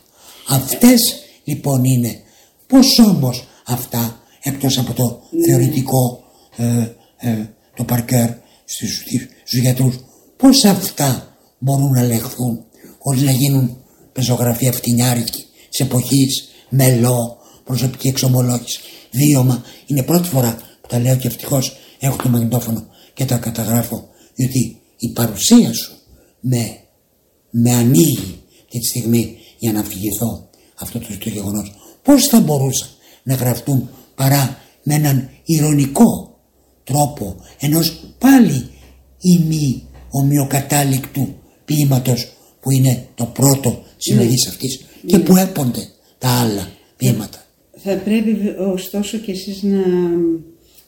[0.48, 1.00] αυτές
[1.44, 2.20] λοιπόν είναι
[2.66, 6.24] πως όμως αυτά εκτός από το θεωρητικό
[6.56, 8.28] ε, ε, το παρκέρ
[8.64, 9.02] στους,
[9.44, 9.96] στους γιατρούς
[10.36, 12.64] πως αυτά μπορούν να λεχθούν
[12.98, 13.76] χωρίς να γίνουν
[14.12, 18.80] πεζογραφία φτηνιάρικη της εποχής, μελό, προσωπική εξομολόγηση,
[19.12, 19.62] βίωμα.
[19.86, 24.80] Είναι πρώτη φορά που τα λέω και ευτυχώς έχω το μαγνητόφωνο και τα καταγράφω διότι
[24.98, 25.92] η παρουσία σου
[26.40, 26.78] με,
[27.50, 28.42] με ανοίγει
[28.74, 30.48] αυτή τη στιγμή για να αφηγηθώ
[30.80, 31.72] αυτό το, το γεγονός.
[32.04, 32.88] Πώς θα μπορούσαν
[33.22, 36.38] να γραφτούν παρά με έναν ηρωνικό
[36.84, 38.68] τρόπο ενός πάλι
[39.18, 41.28] ημί ομοιοκατάληκτου
[41.64, 45.88] ποίηματος που είναι το πρώτο συλλογής αυτής και που έπονται
[46.18, 47.38] τα άλλα ποίηματα.
[47.76, 49.78] Θα πρέπει βε- ωστόσο και εσείς να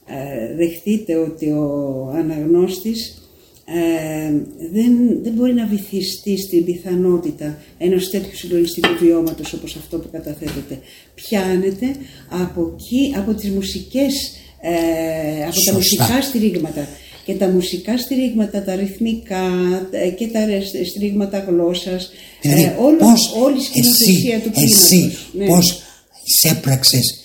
[0.06, 3.25] ε, δεχτείτε ότι ο αναγνώστης
[3.68, 4.32] ε,
[4.72, 10.78] δεν, δεν μπορεί να βυθιστεί στην πιθανότητα ενός τέτοιου συντονιστικού βιώματος όπως αυτό που καταθέτεται.
[11.14, 11.94] Πιάνεται
[12.28, 14.12] από, εκεί, από τις μουσικές,
[14.60, 15.70] ε, από Σωστά.
[15.70, 16.88] τα μουσικά στηρίγματα.
[17.24, 19.42] Και τα μουσικά στηρίγματα, τα ρυθμικά
[19.90, 22.10] ε, και τα ρε- στηρίγματα γλώσσας,
[22.42, 25.28] Δηλαδή ε, όλο, πώς όλη η σκηνοθεσία εσύ, του εσύ ποίηματος.
[25.32, 25.46] Ναι.
[25.46, 25.82] πώς
[26.24, 27.24] εισέπραξες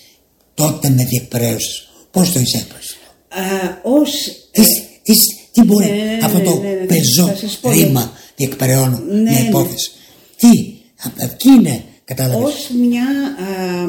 [0.54, 1.88] τότε με διεκπαιρέωσες.
[2.10, 2.96] Πώς το εισέπραξες;
[3.28, 3.42] Α,
[3.82, 4.10] ως
[4.50, 4.62] Τι,
[5.02, 5.12] τι,
[5.52, 9.20] τι μπορεί ναι, αυτό ναι, το ναι, ναι, πεζό θα σας πω, ρήμα διεκπαιρεώνω Ναι,
[9.20, 9.46] μια ναι.
[9.48, 9.90] υπόθεση;
[10.36, 10.48] Τι,
[11.08, 13.84] α- αυτή είναι, κατάλαβες; ως μια α,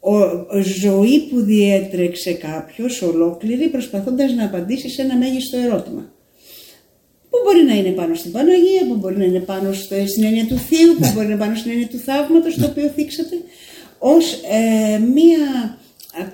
[0.00, 6.12] ο- ζωή που διέτρεξε κάποιος ολόκληρη προσπαθώντας να απαντήσει σε ένα μέγιστο ερώτημα.
[7.30, 10.46] Που μπορεί να είναι πάνω στην Παναγία, που μπορεί να είναι πάνω στο- στην έννοια
[10.46, 11.12] του Θείου, που Ναι.
[11.12, 13.36] μπορεί να είναι πάνω στην έννοια του θαύματος, το οποίο θίξατε,
[13.98, 15.78] ως ε, μία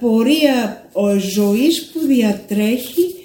[0.00, 3.15] πορεία ο, ζωής που διατρέχει ε,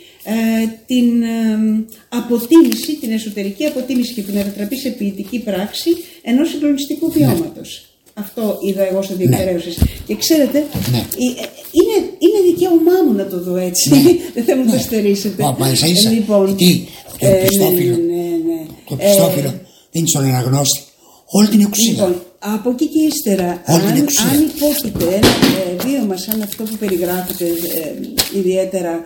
[0.86, 5.90] την ε, αποτίμηση, την εσωτερική αποτίμηση και την μετατραπή σε ποιητική πράξη
[6.22, 7.86] ενός συγκλονιστικού βιώματος.
[8.14, 9.78] Αυτό είδα εγώ στο διεκπαιρέωσης.
[10.08, 10.98] Και ξέρετε, Ναι.
[10.98, 11.02] ε,
[11.44, 11.48] ε,
[11.80, 13.90] είναι, είναι δικαίωμά μου να το δω έτσι.
[13.90, 14.02] Ναι.
[14.36, 14.78] Δεν θα μου το Ναι.
[14.82, 15.44] στερήσετε.
[15.44, 16.10] Μα, μα ίσα ίσα.
[16.10, 16.82] Λοιπόν, Τι,
[17.20, 17.96] το ε, πιστόφυλλο.
[17.96, 18.66] Ναι, ναι, ναι.
[18.90, 19.54] Το Ε, πιστόφυλλο
[19.92, 20.80] δίνει στον αναγνώστη
[21.26, 21.92] όλη την εξουσία.
[21.92, 24.30] Λοιπόν, από εκεί και ύστερα, Όλη την αν, εξουσία.
[24.32, 29.00] αν υπόκειται ένα ε, βίωμα σαν αυτό που περιγράφεται, ε, ιδιαίτερα ε,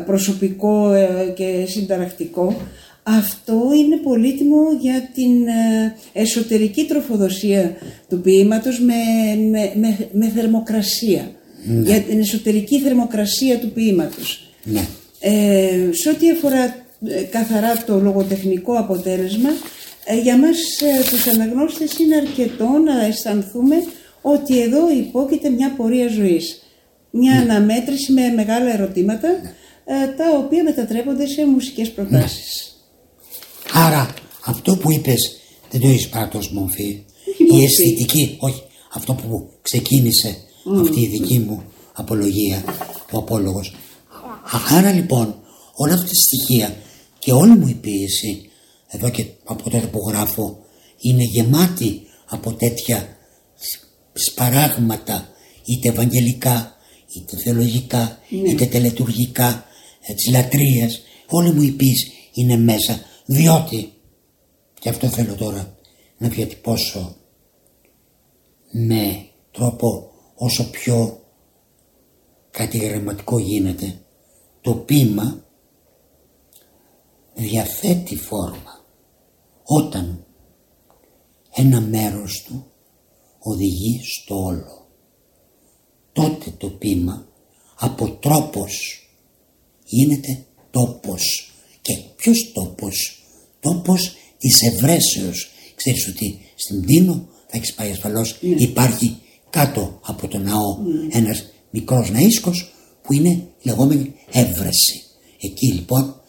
[0.00, 2.56] προσωπικό ε, και συνταρακτικό,
[3.02, 7.76] αυτό είναι πολύτιμο για την ε, εσωτερική τροφοδοσία
[8.08, 8.94] του ποίηματος με,
[9.50, 11.30] με, με, με θερμοκρασία.
[11.82, 14.52] Για την εσωτερική θερμοκρασία του ποίηματος.
[14.64, 14.86] Ναι.
[15.20, 19.50] Ε, σε ό,τι αφορά ε, καθαρά το λογοτεχνικό αποτέλεσμα,
[20.04, 23.76] ε, για μας ε, τους αναγνώστες είναι αρκετό να αισθανθούμε
[24.22, 26.62] ότι εδώ υπόκειται μια πορεία ζωής.
[27.10, 29.54] Μια αναμέτρηση με μεγάλα ερωτήματα, ε,
[30.16, 32.76] τα οποία μετατρέπονται σε μουσικές προτάσεις.
[33.72, 34.14] Άρα
[34.44, 35.36] αυτό που είπες
[35.70, 37.02] δεν το έχεις παρά τόσο μορφή.
[37.30, 37.64] Όχι Η μορφή.
[37.64, 38.62] αισθητική, όχι
[38.92, 40.36] αυτό που ξεκίνησε
[40.80, 41.62] αυτή η δική μου
[41.92, 42.64] απολογία,
[43.12, 43.74] ο απόλογος.
[44.52, 45.34] Α- Άρα λοιπόν
[45.74, 46.76] όλα αυτά τα στοιχεία
[47.18, 48.50] και όλη μου η ποίηση
[48.88, 50.58] εδώ και από τότε που γράφω
[51.00, 53.16] είναι γεμάτη από τέτοια
[54.12, 55.28] σπαράγματα
[55.64, 56.76] είτε ευαγγελικά
[57.16, 58.50] είτε θεολογικά Ναι.
[58.50, 59.64] είτε τελετουργικά ε,
[60.14, 61.02] της λατρείας.
[61.28, 63.00] Όλη μου η ποίηση είναι μέσα.
[63.26, 63.92] Διότι
[64.80, 65.76] και αυτό θέλω τώρα
[66.18, 67.16] να διατυπώσω
[68.70, 71.20] με τρόπο όσο πιο
[72.50, 74.00] κατηγραμματικό γίνεται
[74.60, 75.44] το ποίημα
[77.34, 78.84] διαθέτει φόρμα.
[79.62, 80.26] Όταν
[81.54, 82.66] ένα μέρος του
[83.38, 84.86] οδηγεί στο όλο
[86.12, 87.26] τότε το ποίημα
[87.78, 89.03] από τρόπος
[89.84, 91.52] γίνεται τόπος.
[91.82, 93.18] Και ποιος τόπος;
[93.60, 98.36] Τόπος της ευρέσεως ξέρεις ότι στην Δίνο θα έχεις πάει ασφαλώς.
[98.40, 99.16] Υπάρχει
[99.50, 100.76] κάτω από το ναό
[101.10, 102.68] ένας μικρός ναΐσκος
[103.02, 105.02] που είναι η λεγόμενη έβρεση.
[105.40, 106.20] Εκεί λοιπόν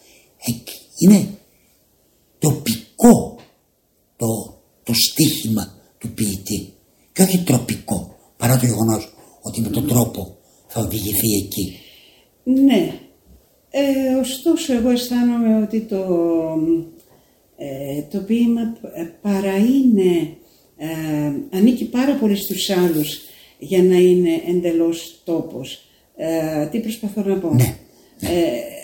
[0.46, 1.28] εκεί είναι
[2.38, 3.36] τοπικό
[4.16, 4.26] το,
[4.82, 6.72] το στίχημα του ποιητή.
[7.12, 10.36] Και όχι τροπικό παρά το γεγονός ότι με τον τρόπο
[10.66, 11.76] θα οδηγηθεί εκεί.
[12.44, 13.00] Ναι.
[13.70, 16.04] Ε, ωστόσο, εγώ αισθάνομαι ότι το,
[17.56, 18.60] ε, το ποίημα
[18.94, 20.36] ε, παρά είναι,
[20.76, 23.20] ε, ανήκει πάρα πολύ στους άλλους
[23.58, 25.80] για να είναι εντελώς τόπος.
[26.16, 27.76] Ε, τι προσπαθώ να πω; ναι,
[28.20, 28.30] ναι.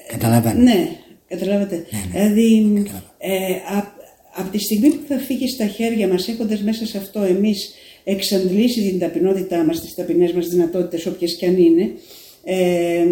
[0.09, 0.89] καταλαβαίνω Ναι,
[1.29, 1.87] καταλάβατε.
[1.91, 2.29] Ναι, ναι.
[2.29, 3.03] Δηλαδή, Καταλαβαίνω.
[3.19, 3.55] ε,
[4.35, 7.75] από τη στιγμή που θα φύγει στα χέρια μας, έχοντας μέσα σε αυτό εμείς
[8.05, 11.91] εξαντλήσει την ταπεινότητά μας, τις ταπεινές μας δυνατότητες, όποιες και αν είναι,
[12.45, 13.05] ε,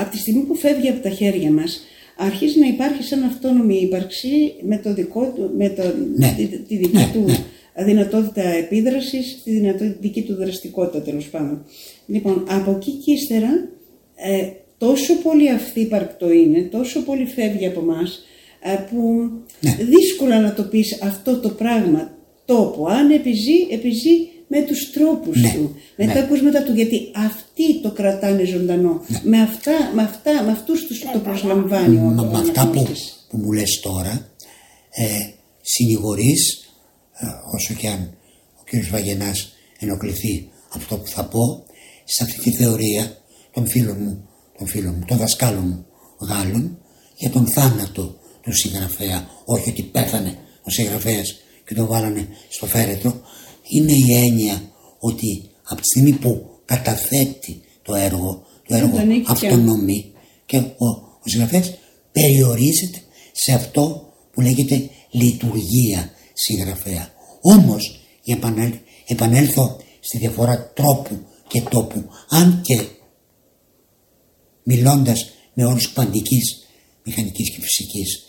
[0.00, 1.80] από τη στιγμή που φεύγει από τα χέρια μας,
[2.16, 5.82] αρχίζει να υπάρχει σαν αυτόνομη ύπαρξη με, το δικό του, με το,
[6.16, 6.34] Ναι.
[6.36, 7.84] τη, τη δική Ναι, του ναι.
[7.84, 11.64] δυνατότητα επίδρασης, τη δυνατότητα, δική του δραστικότητα τέλος πάντων.
[12.06, 13.68] Λοιπόν, από εκεί και ύστερα,
[14.16, 14.48] ε,
[14.78, 18.22] τόσο πολύ αυθύπαρκτο είναι, τόσο πολύ φεύγει από μας
[18.90, 19.76] που Ναι.
[19.84, 22.86] δύσκολα να το πεις αυτό το πράγμα τόπο.
[22.86, 26.12] Αν επιζεί, επιζεί με τους τρόπους Ναι, του, με ναι.
[26.12, 29.02] τα ακούσματα του, γιατί αυτοί το κρατάνε ζωντανό.
[29.24, 32.70] Με, αυτά, με, αυτά, με αυτούς τους το προσλαμβάνει ο, Μα ο με αυτά που,
[32.70, 33.26] αναγνώστης.
[33.28, 34.28] που μου λες τώρα
[34.90, 35.04] ε,
[35.60, 36.70] συνηγορείς
[37.18, 38.14] ε, όσο και αν
[38.60, 41.64] ο κύριος Βαγενάς ενοχληθεί από αυτό που θα πω
[42.04, 43.16] σε αυτή τη θεωρία
[43.52, 44.28] των φίλων μου
[44.58, 45.86] των φίλων μου, των δασκάλων μου
[46.20, 46.78] Γάλλων
[47.16, 51.36] για τον θάνατο του συγγραφέα όχι ότι πέθανε ο συγγραφέας
[51.66, 53.20] και τον βάλανε στο φέρετρο
[53.68, 59.22] είναι η έννοια ότι από τη στιγμή που καταθέτει το έργο το έργο τον έχει
[59.22, 59.32] πια.
[59.32, 60.12] αυτονομεί
[60.46, 60.86] και ο,
[61.22, 61.72] ο συγγραφέας
[62.12, 63.02] περιορίζεται
[63.32, 67.12] σε αυτό που λέγεται λειτουργία συγγραφέα.
[67.42, 68.72] Όμως, για επανέλ,
[69.06, 72.86] επανέλθω στη διαφορά τρόπου και τόπου, αν και
[74.62, 76.66] μιλώντας με όρους παντικής,
[77.04, 78.26] μηχανικής και φυσικής,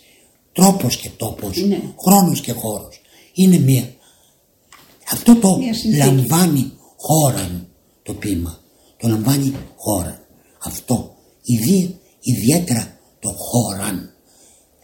[0.52, 1.80] τρόπος και τόπος, Ναι.
[2.04, 3.00] χρόνος και χώρος,
[3.34, 3.94] είναι μία.
[5.12, 6.04] Αυτό το Μία συνθήκη.
[6.04, 7.68] λαμβάνει χώραν
[8.02, 8.60] το ποίημα.
[8.96, 10.26] Το λαμβάνει χώραν.
[10.64, 11.14] Αυτό.
[11.42, 14.12] Ιδί, ιδιαίτερα το χώραν.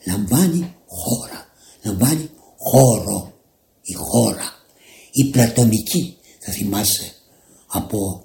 [0.06, 1.46] Λαμβάνει χώρα.
[1.82, 3.32] Λαμβάνει χώρο.
[3.82, 4.52] Η χώρα.
[5.10, 7.12] Η πλατωνική θα θυμάσαι
[7.66, 8.24] από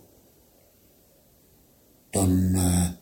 [2.10, 3.00] τον, ε,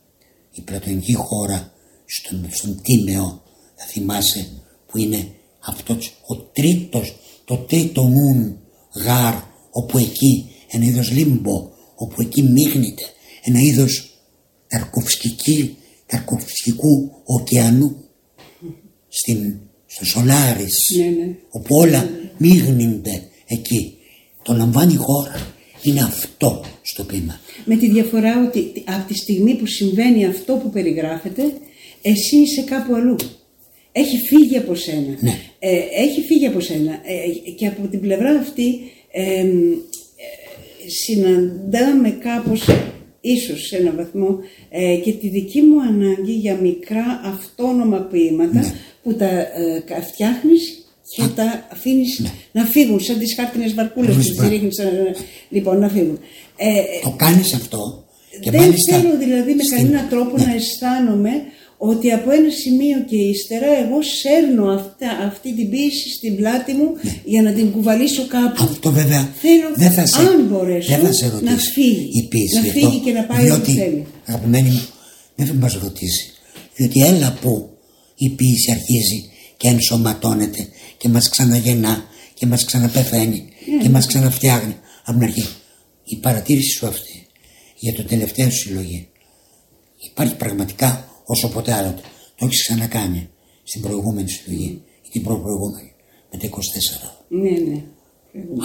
[0.51, 1.73] η πλατωνική χώρα
[2.05, 3.41] στον, στον Τίμεο
[3.75, 4.49] θα θυμάσαι
[4.87, 8.59] που είναι αυτός ο τρίτος το τρίτο νουν
[9.03, 9.33] γάρ
[9.71, 13.03] όπου εκεί ένα είδος λίμπο όπου εκεί μείγνεται
[13.43, 14.09] ένα είδος
[14.67, 17.95] ταρκοφσκική, ταρκοφσκικού ωκεανού
[19.07, 21.35] στην, στο Σολάρις Ναι, ναι.
[21.49, 23.93] όπου όλα μείγνυνται εκεί
[24.43, 29.55] το λαμβάνει η χώρα είναι αυτό στο πείμα Με τη διαφορά ότι από τη στιγμή
[29.55, 31.43] που συμβαίνει αυτό που περιγράφεται,
[32.01, 33.15] εσύ είσαι κάπου αλλού.
[33.91, 35.17] Έχει φύγει από σένα.
[35.19, 35.39] Ναι.
[35.59, 36.91] Ε, έχει φύγει από σένα.
[36.91, 38.79] Ε, και από την πλευρά αυτή
[39.11, 39.45] ε, ε,
[40.87, 42.65] συναντάμε κάπως,
[43.21, 44.37] ίσως σε έναν βαθμό,
[44.69, 48.73] ε, και τη δική μου ανάγκη για μικρά αυτόνομα ποίηματα Ναι.
[49.03, 50.83] που τα ε, κα- φτιάχνεις
[51.15, 54.33] και τα αφήνεις να φύγουν σαν τις χάρτινες βαρκούλες που Ναι.
[54.33, 54.41] Μπράβο.
[54.41, 55.15] τις ρίχνεις, ε,
[55.49, 56.19] λοιπόν, να φύγουν.
[56.57, 58.03] Ε, το κάνεις αυτό
[58.41, 60.43] και δεν μάλιστα θέλω δηλαδή με στην- κανέναν τρόπο Ναι.
[60.45, 61.31] να αισθάνομαι
[61.81, 66.87] ότι από ένα σημείο και ύστερα εγώ σέρνω αυτά, αυτή την ποίηση στην πλάτη μου
[67.23, 68.63] για να την κουβαλήσω κάπου.
[68.63, 68.69] Ναι.
[68.69, 72.09] Αυτό βέβαια Θέλω, δεν θα σε, αν μπορέσω, δεν θα σε να ρωτήσει φύγει.
[72.13, 74.05] η ποίηση Να γι' φύγει αυτό, και να πάει διότι, όπου θέλει.
[74.25, 74.81] Αγαπημένη μου,
[75.35, 76.31] δεν θα μας ρωτήσει.
[76.75, 77.69] Διότι έλα που
[78.15, 80.67] η ποίηση αρχίζει και ενσωματώνεται
[80.97, 82.03] και μας ξαναγεννά
[82.33, 83.81] και μας ξαναπεθαίνει Ναι.
[83.83, 84.75] και μας ξαναφτιάχνει
[85.05, 85.45] από την αρχή.
[86.03, 87.27] Η παρατήρηση σου αυτή
[87.79, 89.07] για το τελευταίο σου συλλογή
[90.11, 92.01] υπάρχει πραγματικά όσο ποτέ άλλοτε.
[92.35, 93.29] Το έχεις ξανακάνει
[93.63, 94.81] στην προηγούμενη συλλογή.
[95.11, 95.91] την προπροηγούμενη
[96.31, 97.25] με τα 24.
[97.27, 97.83] Ναι, ναι.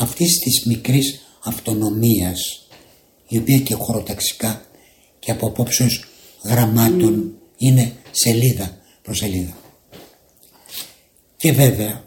[0.00, 2.68] Αυτής της μικρής αυτονομίας
[3.28, 4.62] η οποία και χωροταξικά
[5.18, 6.04] και από απόψεως
[6.44, 9.56] γραμμάτων είναι σελίδα προς σελίδα.
[11.36, 12.04] Και βέβαια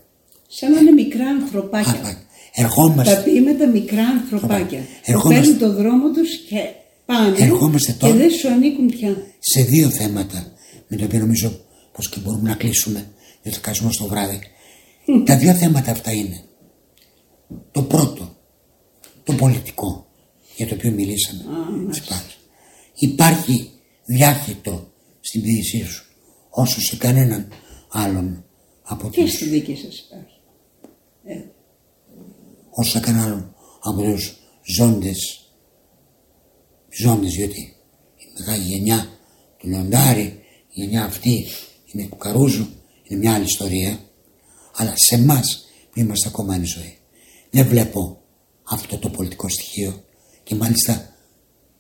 [0.47, 1.91] Σαν να είναι μικρά ανθρωπάκια.
[1.91, 2.18] α,
[2.53, 4.80] ερχόμαστε Τα ποίηματα μικρά ανθρωπάκια.
[4.80, 6.58] Που Ερχόμαστε- παίρνουν το δρόμο τους και
[7.08, 9.18] πάνε Ερχόμαστε και τώρα- δεν σου ανήκουν πια.
[9.39, 10.51] σε δύο θέματα
[10.88, 14.39] με τα οποία νομίζω πως και μπορούμε να κλείσουμε διότι θα κάτσουμε στο βράδυ.
[15.26, 16.43] Τα δύο θέματα αυτά είναι
[17.72, 18.36] το πρώτο,
[19.24, 20.08] το πολιτικό
[20.55, 21.43] για το οποίο μιλήσαμε.
[21.91, 22.38] στις πάλες.
[22.99, 23.70] Υπάρχει
[24.05, 26.05] διάχυτο στην ποιησή σου
[26.49, 27.47] όσο σε κανέναν
[27.91, 28.45] άλλον
[28.84, 30.36] από Και τους, στη δική σας υπάρχει.
[32.70, 34.36] όσο σε κανέναν άλλον από τους
[34.76, 35.47] ζώντες
[37.00, 37.60] ζώντες διότι
[38.16, 39.10] η μεγάλη γενιά
[39.58, 41.45] του Λεοντάρη η γενιά αυτή
[41.86, 42.68] είναι του Καρούζου
[43.04, 44.00] είναι μια άλλη ιστορία.
[44.76, 46.98] Αλλά σε εμάς που είμαστε ακόμα εν ζωή.
[47.50, 48.22] Δεν βλέπω
[48.64, 50.04] αυτό το πολιτικό στοιχείο
[50.43, 51.14] και μάλιστα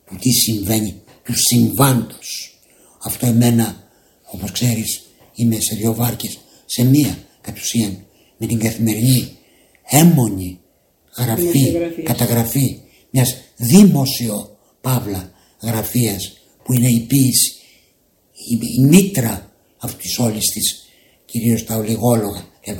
[0.05, 2.59] του τι συμβαίνει του συμβάντος.
[3.03, 3.87] Αυτό εμένα
[4.31, 5.01] όπως ξέρεις
[5.33, 8.05] είμαι σε δύο βάρκες σε μία κατ' ουσίαν
[8.37, 9.37] με την καθημερινή
[9.89, 10.59] έμονη
[11.17, 12.07] γραφή, Δημοσιογραφίας.
[12.07, 14.56] καταγραφή μιας δημοσιο
[14.87, 15.31] παύλα
[15.61, 16.21] γραφείας
[16.63, 17.51] που είναι η ποίηση
[18.51, 20.85] η, η μήτρα αυτής όλης της
[21.25, 22.79] κυρίως τα ολιγόλογα κλπ.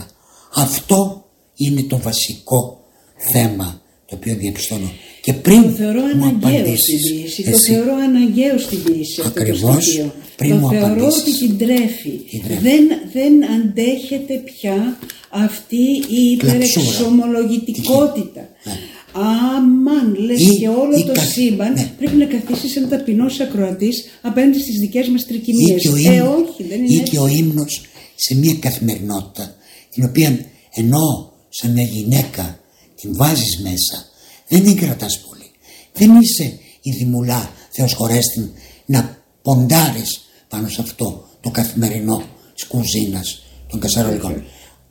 [0.56, 2.86] αυτό είναι το βασικό
[3.32, 4.92] θέμα το οποίο διαπιστώνω
[5.22, 7.44] και πριν Το θεωρώ μου αναγκαίο στην απαντήσεις ποιήση.
[7.44, 9.22] Το εσύ, θεωρώ αναγκαίο στην ποιήση.
[9.22, 10.14] αυτό το Ακριβώς, στοιχείο.
[10.36, 11.22] πριν το μου θεωρώ απαντήσεις.
[11.22, 12.10] ότι την τρέφει.
[12.30, 12.62] Την τρέφει.
[12.62, 12.84] Δεν,
[13.14, 14.98] δεν αντέχεται πια
[15.30, 15.76] αυτή
[16.10, 16.56] η Κλαψούρα.
[16.56, 18.50] υπερεξομολογητικότητα.
[18.64, 18.74] Ναι.
[19.14, 21.92] Αμάν, λες Ή- και όλο ή το κα- σύμπαν ναι.
[21.98, 25.82] πρέπει να καθίσει σαν ταπεινός ακροατής απέναντι στις δικές μας ή τρικυμίες.
[25.82, 27.12] και, ο Ε, ύμνος, όχι, δεν είναι ή έτσι.
[27.12, 27.82] και ο ύμνος
[28.16, 29.56] σε μια καθημερινότητα
[29.92, 30.40] την οποία
[30.74, 32.60] ενώ σαν μια γυναίκα
[33.02, 34.06] την βάζεις μέσα
[34.48, 35.52] δεν την κρατάς πολύ
[35.94, 38.50] δεν είσαι η δημουλά Θεός χωρέστην
[38.86, 42.24] να ποντάρεις πάνω σε αυτό το καθημερινό
[42.56, 44.44] της κουζίνας των κασαρολικών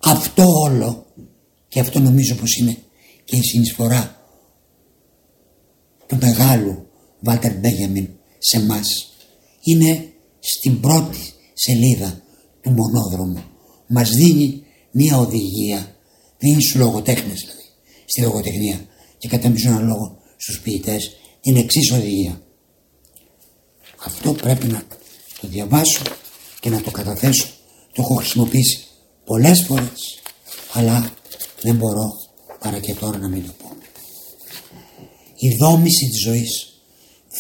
[0.05, 1.07] αυτό όλο
[1.69, 2.77] και αυτό νομίζω πως είναι
[3.27, 4.17] και η συνεισφορά
[6.07, 6.87] του μεγάλου
[7.21, 8.09] Βάλτερ Μπέγιαμιν
[8.39, 8.81] σε εμά
[9.63, 11.19] είναι στην πρώτη
[11.55, 12.23] σελίδα
[12.61, 13.45] του μονόδρομου.
[13.89, 15.97] Μας δίνει μια οδηγία,
[16.39, 17.65] δίνει στους λογοτέχνες δηλαδή,
[18.05, 18.87] στη λογοτεχνία
[19.19, 22.43] και κατά μισό ένα λόγο στους ποιητές την εξής οδηγία.
[24.05, 24.83] Αυτό πρέπει να
[25.41, 26.03] το διαβάσω
[26.61, 27.47] και να το καταθέσω.
[27.93, 28.85] Το έχω χρησιμοποιήσει
[29.25, 30.21] πολλές φορές
[30.73, 31.13] αλλά
[31.63, 32.26] δεν μπορώ
[32.59, 33.77] παρά και τώρα να μην το πω.
[35.39, 36.81] Η δόμηση της ζωής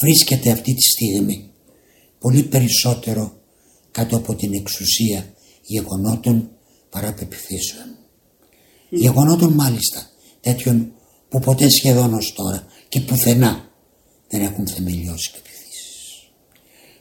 [0.00, 1.50] βρίσκεται αυτή τη στιγμή
[2.18, 3.40] πολύ περισσότερο
[3.90, 6.50] κάτω από την εξουσία γεγονότων
[6.90, 7.96] παρά πεπιθήσεων.
[8.90, 10.10] Γεγονότων μάλιστα
[10.40, 10.92] τέτοιων
[11.28, 13.70] που ποτέ σχεδόν ως τώρα και πουθενά
[14.28, 16.28] δεν έχουν θεμελιώσει πεπιθήσεις.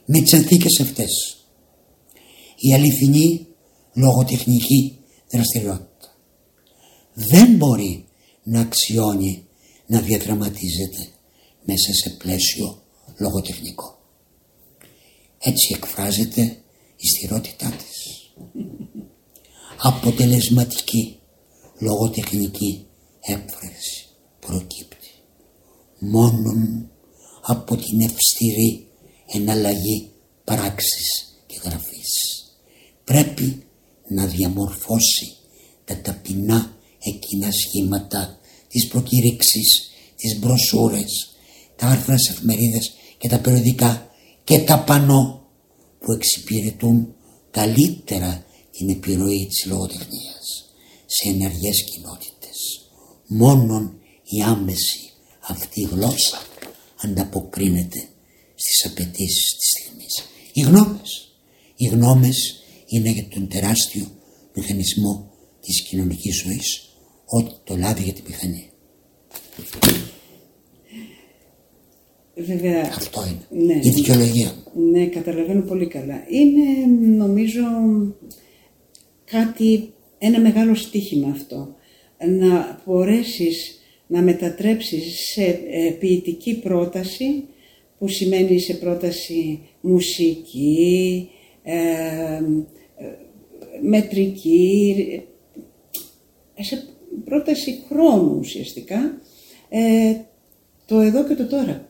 [0.04, 1.36] Με τις συνθήκες αυτές
[2.56, 3.46] η αληθινή
[3.94, 4.98] λογοτεχνική
[5.30, 6.16] δραστηριότητα
[7.14, 8.05] δεν μπορεί
[8.48, 9.46] να αξιώνει
[9.86, 11.08] να διαδραματίζεται
[11.64, 12.82] μέσα σε πλαίσιο
[13.18, 13.98] λογοτεχνικό.
[15.38, 16.42] Έτσι εκφράζεται
[16.96, 18.30] η στηρότητά της.
[19.82, 21.18] Αποτελεσματική
[21.78, 22.86] λογοτεχνική
[23.20, 24.06] έκφραση
[24.40, 25.10] προκύπτει
[25.98, 26.90] μόνον
[27.42, 28.88] από την ευστηρή
[29.26, 30.10] εναλλαγή
[30.44, 32.10] πράξης και γραφής.
[33.04, 33.66] Πρέπει
[34.08, 35.36] να διαμορφώσει
[35.84, 36.75] τα ταπεινά
[37.08, 38.38] εκείνα σχήματα,
[38.68, 41.36] τις προκήρυξεις, τις μπροσούρες,
[41.76, 44.10] τα άρθρα στις εφημερίδες και τα περιοδικά
[44.44, 45.46] και τα πανό
[45.98, 47.14] που εξυπηρετούν
[47.50, 50.74] καλύτερα την επιρροή της λογοτεχνίας
[51.06, 52.88] σε ενεργές κοινότητες.
[53.26, 56.42] Μόνον η άμεση αυτή γλώσσα
[57.02, 58.08] ανταποκρίνεται
[58.54, 60.24] στις απαιτήσεις της στιγμής.
[60.52, 61.30] Οι γνώμες,
[61.76, 64.10] οι γνώμες είναι για τον τεράστιο
[64.54, 65.30] μηχανισμό
[65.60, 66.85] της κοινωνικής ζωής
[67.26, 68.70] ό,τι το λάβει για τη μηχανή.
[72.34, 73.64] Βέβαια, Αυτό είναι.
[73.64, 73.80] Ναι.
[73.82, 74.90] Η δικαιολογία μου.
[74.90, 76.24] Ναι, καταλαβαίνω πολύ καλά.
[76.28, 77.62] Είναι νομίζω
[79.24, 81.74] κάτι, ένα μεγάλο στίχημα αυτό.
[82.40, 87.44] Να μπορέσεις να μετατρέψεις σε ε, ποιητική πρόταση
[87.98, 91.28] που σημαίνει σε πρόταση μουσική,
[91.62, 92.40] ε, ε,
[93.82, 94.94] μετρική,
[96.54, 99.20] ε, σε πρόταση χρόνου ουσιαστικά,
[99.68, 100.14] ε,
[100.86, 101.88] το εδώ και το τώρα.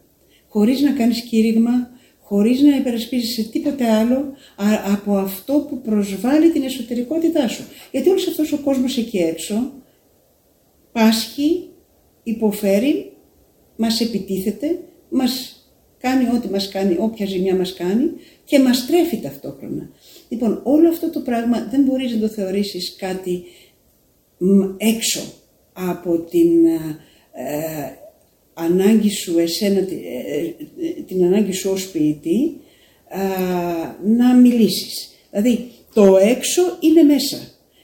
[0.49, 4.17] Χωρίς να κάνεις κήρυγμα, χωρίς να υπερασπίζεσαι τίποτε άλλο
[4.57, 7.65] α- από αυτό που προσβάλλει την εσωτερικότητά σου.
[7.93, 9.73] Γιατί όλος αυτός ο κόσμος εκεί έξω
[10.93, 11.69] πάσχει,
[12.23, 13.13] υποφέρει,
[13.77, 15.61] μας επιτίθεται, μας
[15.99, 18.11] κάνει ό,τι μας κάνει, όποια ζημιά μας κάνει
[18.45, 19.91] και μας τρέφει ταυτόχρονα.
[20.29, 23.66] Λοιπόν, όλο αυτό το πράγμα δεν μπορείς να το θεωρήσεις κάτι μ,
[24.77, 25.21] έξω
[25.73, 26.67] από την
[27.33, 27.93] ε,
[28.55, 30.41] ανάγκη σου, εσένα, τη- ε,
[30.89, 32.61] ε, την ανάγκη σου ως ποιητή
[33.09, 33.19] α,
[34.05, 35.09] να μιλήσεις.
[35.31, 37.37] Δηλαδή, το έξω είναι μέσα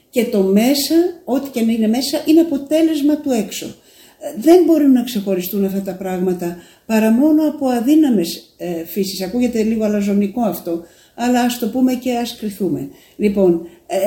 [0.09, 0.95] και το μέσα,
[1.25, 3.65] ό,τι και να είναι μέσα, είναι αποτέλεσμα του έξω.
[3.65, 9.21] Ε, Δεν μπορούν να ξεχωριστούν αυτά τα πράγματα παρά μόνο από αδύναμες ε, φύσεις.
[9.21, 10.83] Ακούγεται λίγο αλαζονικό αυτό,
[11.15, 12.89] αλλά ας το πούμε και ας κρυθούμε.
[13.15, 14.01] Λοιπόν, ε, ε,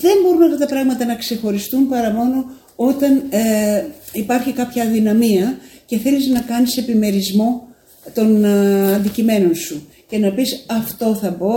[0.00, 2.44] δεν μπορούν αυτά τα πράγματα να ξεχωριστούν παρά μόνο
[2.76, 7.66] όταν ε, υπάρχει κάποια αδυναμία και θέλεις να κάνεις επιμερισμό
[8.14, 11.50] των ε, αντικειμένων σου και να πεις αυτό θα πω,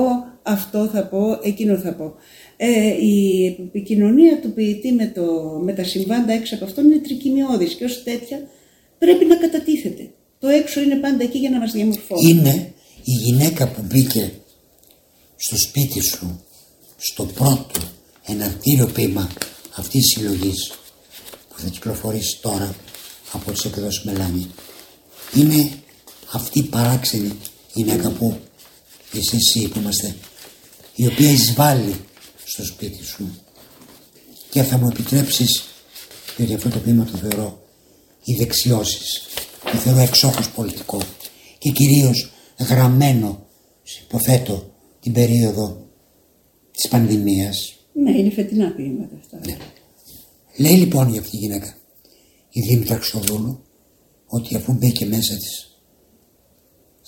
[0.43, 2.13] αυτό θα πω, εκείνο θα πω.
[2.57, 5.23] Ε, η επικοινωνία του ποιητή με, το,
[5.63, 8.41] με τα συμβάντα έξω από αυτόν είναι τρικυμιώδης και ως τέτοια
[8.97, 10.09] πρέπει να κατατίθεται.
[10.39, 12.29] Το έξω είναι πάντα εκεί για να μας διαμορφώσει.
[12.29, 12.73] Είναι
[13.03, 14.31] η γυναίκα που μπήκε
[15.41, 16.43] στο σπίτι σου
[16.97, 17.79] στο πρώτο
[18.25, 19.31] εναρτήριο ποίημα
[19.75, 20.71] αυτής της συλλογής
[21.49, 22.75] που θα κυκλοφορήσει τώρα
[23.31, 24.49] από τις εκδόσεις Μελάνη.
[25.35, 25.77] Είναι
[26.31, 27.37] αυτή η παράξενη
[27.73, 28.39] γυναίκα που
[29.11, 30.15] είσαι εσύ που είμαστε
[30.95, 31.95] η οποία εισβάλλει
[32.45, 33.41] στο σπίτι σου.
[34.49, 35.63] Και θα μου επιτρέψεις
[36.37, 37.61] διότι αυτό το ποίημα το θεωρώ
[38.23, 39.21] οι δεξιώσεις
[39.71, 41.01] το θεωρώ εξόχως πολιτικό
[41.57, 43.47] και κυρίως γραμμένο
[44.01, 45.89] υποθέτω την περίοδο
[46.72, 49.39] της πανδημίας Ναι, είναι φετινά ποίηματα αυτά.
[50.58, 51.78] Λέει λοιπόν για αυτή τη γυναίκα
[52.50, 53.64] η Δήμητρα Χρυστοδούλου
[54.28, 55.70] ότι αφού μπήκε μέσα της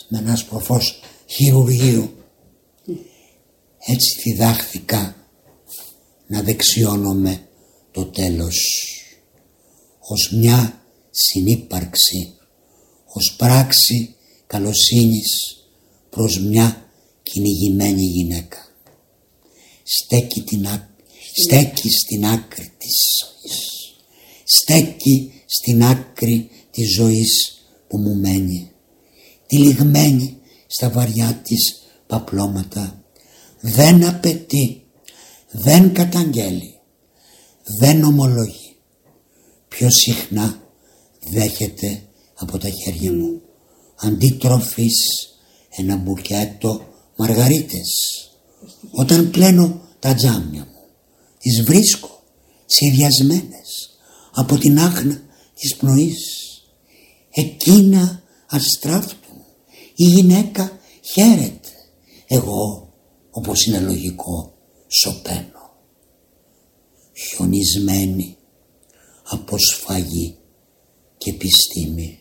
[0.10, 2.14] με ένα προφός χειρουργείου
[3.88, 5.16] έτσι διδάχθηκα
[6.28, 7.48] να δεξιώνομαι
[7.92, 8.58] το τέλος
[10.00, 12.34] ως μια συνύπαρξη
[13.14, 14.16] ως πράξη
[14.48, 15.30] καλοσύνης
[16.10, 16.91] προς μια
[17.32, 18.58] κυνηγημένη γυναίκα.
[19.84, 20.90] Στέκει, την, άκ-
[21.44, 23.60] στέκει στην άκρη της ζωής.
[24.44, 28.72] Στέκει στην άκρη της ζωής που μου μένει.
[29.48, 33.04] Τυλιγμένη στα βαριά της παπλώματα.
[33.62, 34.84] Δεν απαιτεί
[35.52, 36.82] δεν καταγγέλει
[37.80, 38.76] δεν ομολογεί.
[39.68, 40.62] Πιο συχνά
[41.32, 42.04] δέχεται
[42.36, 43.42] από τα χέρια μου.
[43.96, 44.96] Αντίτροφης
[45.70, 46.86] ένα μπουκέτο
[47.22, 47.88] μαργαρίτες
[48.92, 50.82] όταν πλένω τα τζάμια μου
[51.40, 52.24] τις βρίσκω
[52.66, 53.98] σχεδιασμένες
[54.32, 56.20] από την άχνα της πνοής.
[57.30, 59.34] Εκείνα αστράφτου
[59.96, 60.80] η γυναίκα
[61.14, 61.70] χαίρεται.
[62.28, 62.94] Εγώ
[63.32, 64.54] όπως είναι λογικό
[64.88, 65.70] σωπαίνω.
[67.14, 68.38] Χιονισμένη
[69.24, 70.38] από σφαγή
[71.18, 72.20] και επιστήμη.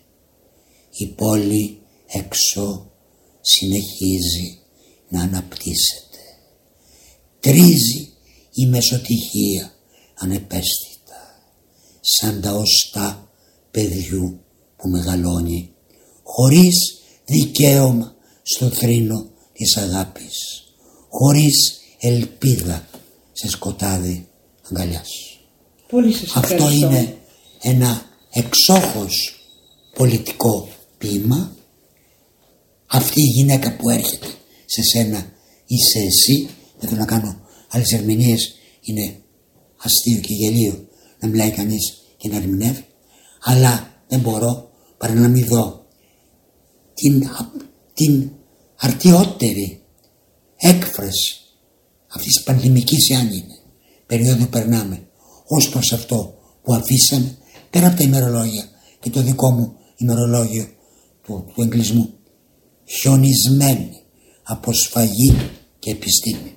[0.91, 2.91] Η πόλη έξω
[3.41, 4.60] συνεχίζει
[5.11, 6.11] να αναπτύσσεται
[7.41, 8.13] τρίζει
[8.55, 9.73] η μεσοτυχία
[10.15, 11.41] ανεπαίσθητα
[12.01, 13.29] σαν τα οστά
[13.71, 14.41] παιδιού
[14.77, 15.73] που μεγαλώνει
[16.23, 16.77] χωρίς
[17.25, 20.65] δικαίωμα στο θρήνο της αγάπης
[21.09, 22.89] χωρίς ελπίδα
[23.33, 24.29] σε σκοτάδι
[24.71, 25.09] αγκαλιάς.
[25.89, 26.87] Πολύ σας Αυτό ευχαριστώ.
[26.87, 27.17] είναι
[27.63, 28.03] ένα
[28.33, 29.45] εξόχως
[29.95, 31.55] πολιτικό ποίημα.
[32.87, 34.27] Αυτή η γυναίκα που έρχεται
[34.73, 35.33] σε σένα
[35.67, 36.49] είσαι εσύ.
[36.79, 38.55] Δεν θέλω να κάνω άλλες ερμηνείες.
[38.81, 39.17] Είναι
[39.77, 40.89] αστείο και γελίο
[41.21, 41.85] να μιλάει κανείς
[42.17, 42.85] και να ερμηνεύει.
[43.43, 45.87] Αλλά δεν μπορώ παρά να μην δω
[46.95, 47.53] την, α-
[47.95, 48.31] την
[48.77, 49.83] αρτιότερη
[50.57, 51.35] έκφραση
[52.09, 53.59] αυτής της πανδημικής εάν είναι
[54.07, 55.09] περίοδο που περνάμε
[55.47, 57.39] ως προς αυτό που αφήσαμε
[57.71, 58.69] πέρα από τα ημερολόγια
[59.01, 60.67] και το δικό μου ημερολόγιο
[61.23, 62.15] του, του εγκλισμού
[62.85, 64.00] χιονισμένη
[64.51, 66.57] από σφαγή και επιστήμη.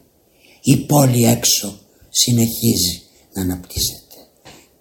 [0.61, 1.79] Η πόλη έξω
[2.09, 3.01] συνεχίζει
[3.33, 4.17] να αναπτύσσεται.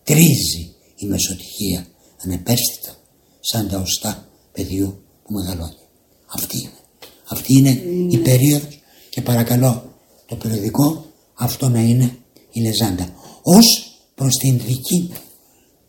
[0.05, 1.87] Τρίζει η μεσοτυχία
[2.25, 2.97] ανεπαίσθητα
[3.41, 5.77] σαν τα οστά παιδιού που μεγαλώνει.
[6.27, 6.73] Αυτή είναι.
[7.29, 9.95] Αυτή είναι η περίοδος και παρακαλώ
[10.27, 12.17] το περιοδικό αυτό να είναι
[12.53, 13.15] η λεζάντα.
[13.43, 15.17] Ως προς την δική μου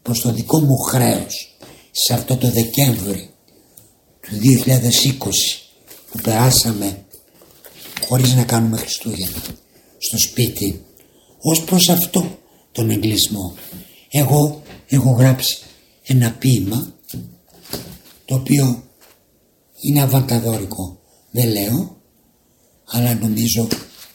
[0.02, 1.58] προς το δικό μου χρέος
[1.92, 3.30] σε αυτό το Δεκέμβρη
[4.22, 5.14] του 2020
[6.12, 7.03] που περάσαμε
[8.08, 9.42] χωρίς να κάνουμε Χριστούγεννα
[9.98, 10.86] στο σπίτι
[11.42, 12.40] ως προς αυτό
[12.72, 13.56] τον εγκλισμό
[14.10, 15.58] εγώ έχω γράψει
[16.04, 16.94] ένα ποίημα
[18.26, 18.84] το οποίο
[19.82, 21.00] είναι αβανταδόρικο
[21.32, 21.98] δεν λέω
[22.86, 23.68] αλλά νομίζω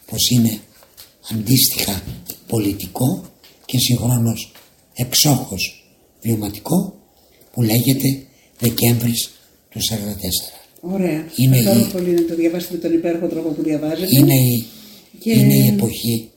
[0.07, 0.61] πως είναι
[1.31, 2.03] αντίστοιχα
[2.47, 3.23] πολιτικό
[3.65, 4.53] και συγχρόνως
[4.95, 5.85] εξόχως
[6.21, 6.95] βιωματικό
[7.53, 8.27] που λέγεται
[8.59, 9.31] Δεκέμβρης
[9.71, 10.58] του 44.
[10.81, 11.27] Ωραία.
[11.37, 14.09] Είναι Ευχαριστώ η- πολύ να το διαβάσετε με τον υπέροχο τρόπο που διαβάζετε.
[14.21, 14.67] Είναι η,
[15.19, 16.31] Και- είναι η εποχή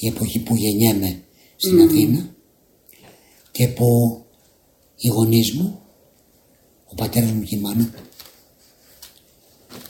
[0.00, 1.22] η εποχή που γεννιέμαι
[1.56, 2.34] στην Αθήνα
[3.50, 3.86] και που
[4.96, 5.80] οι γονείς μου
[6.86, 7.90] ο πατέρας μου και η μάνα μου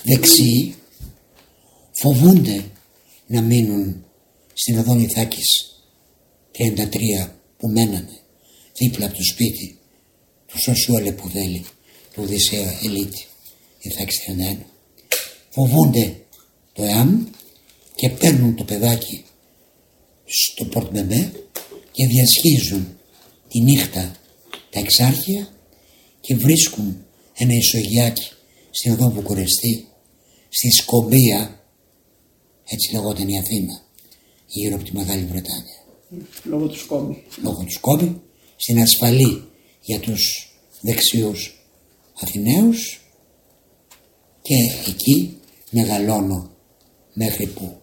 [0.02, 0.74] δεξιοί
[1.92, 2.64] φοβούνται
[3.26, 4.04] να μείνουν
[4.54, 5.46] στην οδό Ιθάκης
[6.52, 8.18] 33 που μένανε
[8.78, 9.78] δίπλα από το σπίτι
[10.46, 11.64] του Σωσού Αλεπουδέλη
[12.14, 13.25] του Οδυσσέα Ελίτη
[13.86, 14.20] Ιθάκης
[14.56, 14.56] 31
[15.50, 16.16] φοβούνται
[16.72, 17.24] το ΕΑΜ
[17.94, 19.24] και παίρνουν το παιδάκι
[20.24, 21.32] στο πορτμεμέ
[21.92, 22.98] και διασχίζουν
[23.48, 24.16] τη νύχτα
[24.70, 25.48] τα εξάρχεια
[26.20, 28.30] και βρίσκουν ένα ισογειάκι
[28.70, 29.86] στην οδό Βουκουρεστή
[30.48, 31.60] στη Σκομπία
[32.64, 33.82] έτσι λεγόταν η Αθήνα
[34.46, 35.84] γύρω από τη Μεγάλη Βρετάνια
[36.44, 37.22] Λόγω του σκόμι.
[37.42, 38.20] λόγω του Σκόμπη
[38.56, 39.48] στην ασφαλή
[39.80, 41.60] για τους δεξιούς
[42.20, 43.00] Αθηναίους
[44.46, 45.36] και εκεί
[45.70, 46.50] μεγαλώνω
[47.12, 47.76] μέχρι που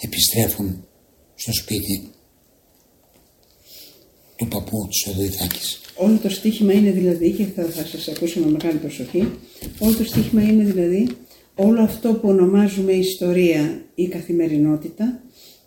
[0.00, 0.86] επιστρέφουν
[1.34, 2.10] στο σπίτι
[4.36, 5.80] του παππού της Οδοϊθάκης.
[5.96, 9.30] Όλο το στοίχημα είναι δηλαδή, και θα, θα σας ακούσω με μεγάλη προσοχή,
[9.78, 11.08] όλο το στοίχημα είναι δηλαδή
[11.54, 15.22] όλο αυτό που ονομάζουμε ιστορία ή καθημερινότητα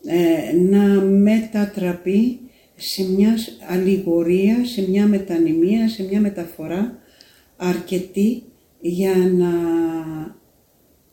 [0.05, 2.39] ε, να μετατραπεί
[2.75, 6.97] σε μιας αλληγορίας, σε μια μετανυμία, σε μια μεταφορά
[7.55, 8.43] αρκετή
[8.85, 9.51] για να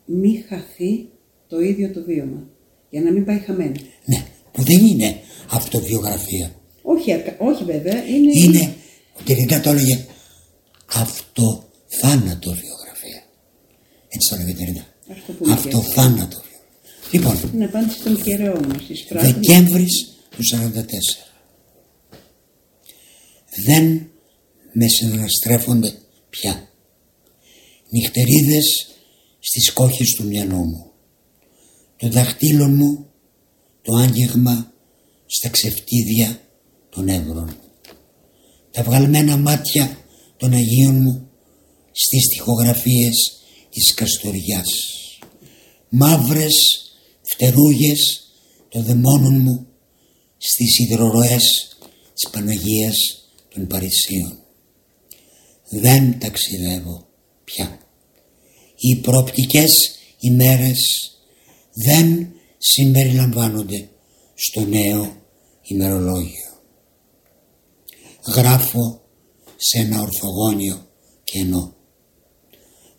[0.05, 1.09] μην χαθεί
[1.47, 2.47] το ίδιο το βίωμα,
[2.89, 3.79] για να μην πάει χαμένο.
[4.05, 5.15] Ναι, που δεν είναι
[5.49, 6.55] αυτοβιογραφία.
[6.81, 8.31] Όχι, ακα- όχι βέβαια, είναι...
[8.43, 8.73] Είναι,
[9.19, 10.05] ο Τερινά το έλεγε
[10.93, 13.23] αυτοθάνατο βιογραφία.
[14.07, 14.85] Έτσι το έλεγε Τερινά.
[15.11, 16.59] Αυτό που είναι και Αυτοθάνατο βιογραφία.
[17.11, 19.31] Λοιπόν, Την απάντηση στον καιρό μας, εισπράττει.
[19.31, 20.81] Δεκέμβρης του 44.
[23.65, 24.09] Δεν
[24.73, 25.93] με συναναστρέφονται
[26.29, 26.69] πια.
[27.91, 28.87] Νυχτερίδες
[29.39, 30.91] στις κόχες του μυαλού μου.
[31.97, 33.05] Το δαχτύλο μου
[33.81, 34.73] το άγγιγμα
[35.25, 36.41] στα ξεφτίδια
[36.89, 37.55] των έβρων.
[38.71, 39.97] Τα βγαλμένα μάτια
[40.37, 41.29] των Αγίων μου
[41.91, 44.69] στις τοιχογραφίες της Καστοριάς.
[45.89, 46.55] Μαύρες
[47.21, 48.31] φτερούγες
[48.69, 49.67] των δαιμόνων μου
[50.37, 51.77] στις υδροροές
[52.13, 52.95] της Παναγίας
[53.53, 54.39] των Παρισίων.
[55.69, 57.10] Δεν ταξιδεύω
[57.53, 57.79] πια.
[58.75, 59.71] Οι προοπτικές
[60.19, 60.79] ημέρες
[61.73, 63.89] δεν συμπεριλαμβάνονται
[64.35, 65.15] στο νέο
[65.61, 66.49] ημερολόγιο.
[68.35, 69.01] Γράφω
[69.55, 70.87] σε ένα ορθογώνιο
[71.23, 71.75] κενό.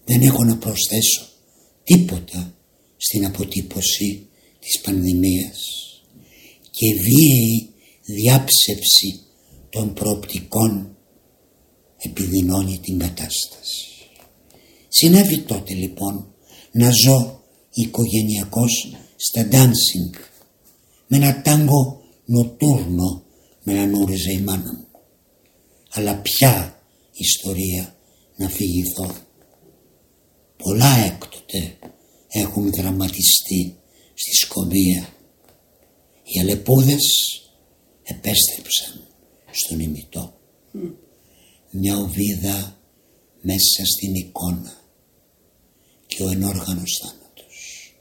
[0.05, 1.29] Δεν έχω να προσθέσω
[1.85, 2.55] τίποτα
[2.97, 4.29] στην αποτύπωση
[4.61, 5.59] της πανδημίας
[6.71, 7.73] και βίαιη
[8.05, 9.21] διάψευση
[9.71, 10.97] των προοπτικών
[11.99, 13.92] επιδεινώνει την κατάσταση.
[14.95, 16.35] Συνέβη τότε λοιπόν
[16.73, 20.19] να ζω οικογενειακός στα dancing
[21.07, 23.25] με ένα τάγκο νοτούρνο
[23.63, 24.87] με έναν ούριζε η μάνα μου.
[25.91, 26.83] Αλλά ποια
[27.13, 27.97] ιστορία
[28.37, 29.15] να φυγηθώ.
[30.57, 31.79] Πολλά έκτοτε
[32.29, 33.77] έχουν δραματιστεί
[34.15, 35.09] στη Σκομπία.
[36.25, 37.05] Οι αλεπούδες
[38.03, 39.09] επέστρεψαν
[39.51, 40.41] στον ημιτό.
[41.71, 42.79] Μια οβίδα
[43.41, 44.82] μέσα στην εικόνα
[46.17, 47.95] και ο ενόργανος θάνατος.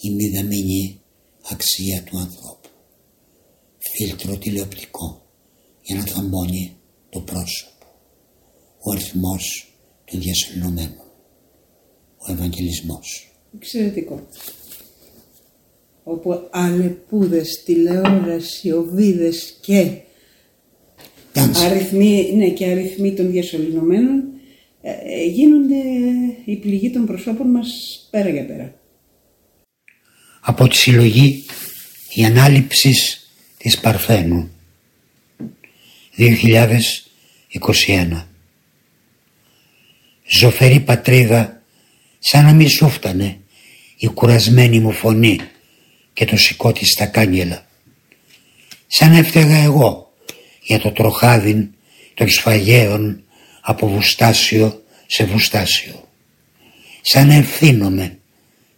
[0.00, 1.00] Η μηδαμινή
[1.50, 2.68] αξία του ανθρώπου.
[3.78, 5.26] Φίλτρο τηλεοπτικό
[5.82, 6.76] για να θαμπώνει
[7.10, 7.86] το πρόσωπο.
[8.78, 9.74] Ο αριθμός
[10.04, 11.04] των διασωληνωμένων.
[12.18, 13.32] Ο Ευαγγελισμός.
[13.54, 14.26] Εξαιρετικό.
[16.04, 20.00] Όπου αλεπούδες, τηλεόραση, οβίδες και
[21.34, 21.64] Dancing.
[21.64, 24.29] αριθμοί, ναι, και αριθμοί των διασωληνωμένων
[24.82, 25.74] ε, ε, γίνονται
[26.44, 27.68] η πληγή των προσώπων μας
[28.10, 28.74] πέρα για πέρα.
[30.40, 31.44] από τη συλλογή
[32.14, 32.94] «Η ανάληψη
[33.56, 34.50] της Παρθένου»
[36.16, 38.26] 2021
[40.26, 41.62] Ζωφερή πατρίδα
[42.18, 43.40] σαν να μη σου φτανε
[43.96, 45.38] η κουρασμένη μου φωνή
[46.12, 47.66] και το σηκώτη στα κάγκελα.
[48.86, 50.12] Σαν να έφταιγα εγώ
[50.62, 51.74] για το τροχάδιν
[52.14, 53.24] των σφαγέων
[53.60, 56.08] από βουστάσιο σε βουστάσιο
[57.00, 58.18] σαν να ευθύνομαι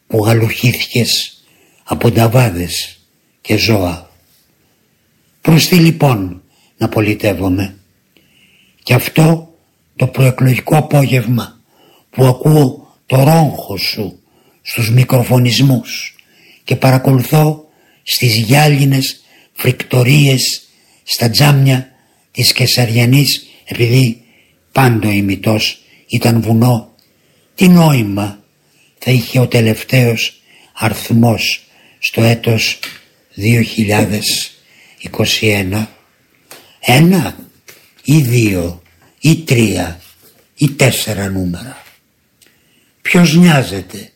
[0.07, 1.43] που γαλουχήθηκες
[1.85, 3.01] από νταβάδες
[3.41, 4.11] και ζώα.
[5.41, 6.43] Προς τι λοιπόν
[6.76, 7.76] να πολιτεύομαι;
[8.83, 9.55] Και αυτό
[9.97, 11.61] το προεκλογικό απόγευμα
[12.11, 14.18] που ακούω το ρόγχο σου
[14.62, 16.16] στους μικροφωνισμούς
[16.64, 17.68] και παρακολουθώ
[18.03, 19.20] στις γυάλινες
[19.53, 20.62] φρικτορίες
[21.03, 21.91] στα τζάμια
[22.30, 24.22] της Κεσαριανής επειδή
[24.73, 26.95] πάντο ημιτός ήταν βουνό
[27.55, 28.43] τι νόημα
[28.99, 30.43] θα είχε ο τελευταίος
[30.73, 31.66] αρθμός
[31.99, 32.79] στο έτος
[35.41, 35.87] 2021
[36.81, 37.37] ένα
[38.05, 38.83] ή δύο
[39.20, 40.01] ή τρία
[40.55, 41.83] ή τέσσερα νούμερα.
[43.03, 44.11] Ποιος νοιάζεται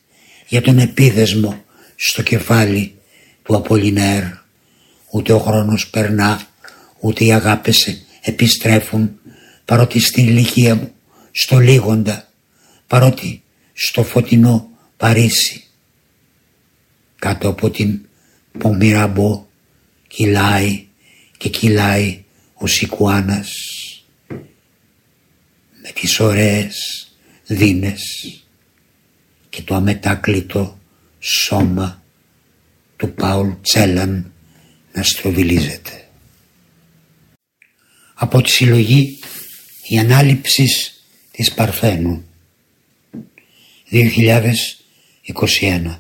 [0.49, 1.65] για τον επίδεσμο
[1.97, 2.95] στο κεφάλι
[3.43, 4.23] του Απολινέρ.
[5.11, 6.41] Ούτε ο χρόνος περνά,
[7.01, 9.19] ούτε οι αγάπες επιστρέφουν,
[9.67, 10.93] παρότι στην ηλικία μου,
[11.31, 12.29] στο λίγοντα,
[12.87, 13.43] παρότι
[13.73, 15.65] στο φωτεινό Παρίσι.
[17.19, 18.01] Κάτω από την
[18.59, 19.47] Πομιραμπό
[20.09, 20.87] κυλάει
[21.37, 23.51] και κυλάει ο Σικουάνας
[25.83, 27.07] με τις ωραίες
[27.47, 28.03] δίνες
[29.49, 30.79] και το αμετάκλητο
[31.19, 32.03] σώμα
[32.97, 34.33] του Πάουλ Τσέλαν
[34.93, 36.09] να στροβιλίζεται.
[38.15, 39.19] Από τη συλλογή
[39.89, 40.69] η ανάληψη
[41.31, 42.25] της Παρθένου.
[43.91, 45.99] 2021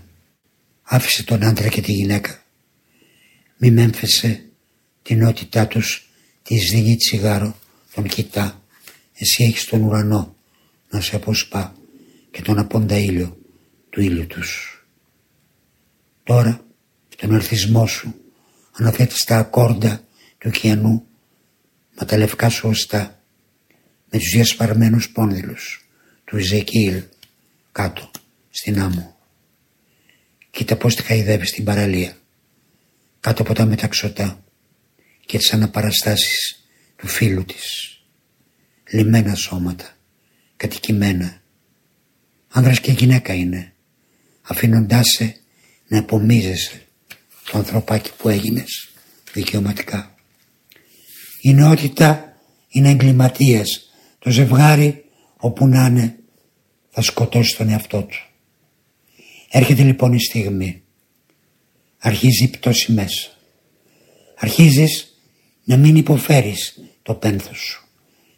[0.82, 2.44] άφησε τον άντρα και τη γυναίκα.
[3.56, 4.44] Μη μέμφεσε
[5.02, 6.10] την νότητά τους.
[6.42, 7.56] Της δίνει τσιγάρο
[7.94, 8.62] τον κοιτά.
[9.14, 10.36] Εσύ έχεις τον ουρανό
[10.90, 11.76] να σε αποσπά
[12.30, 13.38] και τον απόντα ήλιο
[13.90, 14.80] του ήλιου τους.
[16.22, 16.64] Τώρα
[17.16, 18.14] τον ορθισμό σου
[18.72, 20.04] αναθέτεις τα ακόρντα
[20.38, 21.06] του ωκεανού
[21.98, 23.15] μα τα λευκά σου οστά
[24.16, 25.86] με τους διασπαρμένους πόνδυλους
[26.24, 27.02] του Ιζεκίλ
[27.72, 28.10] κάτω
[28.50, 29.16] στην άμμο.
[30.50, 32.16] Κοίτα πως τη χαϊδεύεις στην παραλία
[33.20, 34.44] κάτω από τα μεταξωτά
[35.26, 36.64] και τις αναπαραστάσεις
[36.96, 37.98] του φίλου της.
[38.90, 39.96] Λιμένα σώματα,
[40.56, 41.42] κατοικημένα.
[42.48, 43.72] Άνδρας και γυναίκα είναι,
[44.42, 45.36] αφήνοντάς σε
[45.86, 46.86] να επομίζεσαι
[47.50, 48.88] το ανθρωπάκι που έγινες
[49.32, 50.14] δικαιωματικά.
[51.40, 52.36] Η νεότητα
[52.68, 53.85] είναι εγκληματίας.
[54.26, 55.04] Το ζευγάρι
[55.36, 56.18] όπου να είναι
[56.90, 58.16] θα σκοτώσει τον εαυτό του.
[59.50, 60.82] Έρχεται λοιπόν η στιγμή.
[61.98, 63.30] Αρχίζει η πτώση μέσα.
[64.36, 65.20] Αρχίζεις
[65.64, 67.88] να μην υποφέρεις το πένθος σου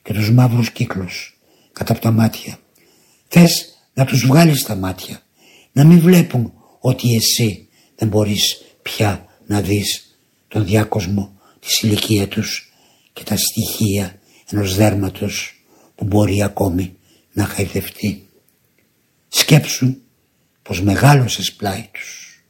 [0.03, 1.39] και τους μαύρους κύκλους
[1.72, 2.59] κατά από τα μάτια.
[3.28, 5.22] Θες να τους βγάλεις τα μάτια,
[5.72, 10.18] να μην βλέπουν ότι εσύ δεν μπορείς πια να δεις
[10.49, 12.72] τον διάκοσμο της ηλικία τους
[13.12, 14.20] και τα στοιχεία
[14.51, 15.53] ενός δέρματος
[15.99, 16.96] που μπορεί ακόμη
[17.32, 18.28] να χαϊδευτεί.
[19.28, 19.96] Σκέψου
[20.62, 22.42] πως μεγάλωσες πλάι τους,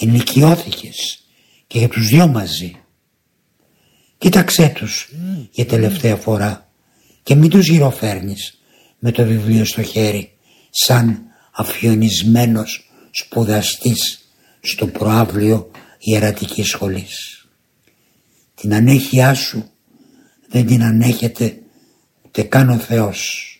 [0.00, 1.24] ενηλικιώθηκες
[1.66, 2.72] και για τους δυο μαζί.
[4.18, 5.08] Κοίταξέ τους
[5.50, 6.70] για τελευταία φορά
[7.22, 8.60] και μην τους γυροφέρνεις
[8.98, 10.32] με το βιβλίο στο χέρι
[10.70, 11.22] σαν
[11.52, 14.28] αφιονισμένος σπουδαστής
[14.60, 17.46] στο προάβλιο ιερατικής σχολής.
[18.54, 19.70] Την ανέχειά σου
[20.48, 21.62] δεν την ανέχεται
[22.38, 23.52] ούτε καν ο Θεός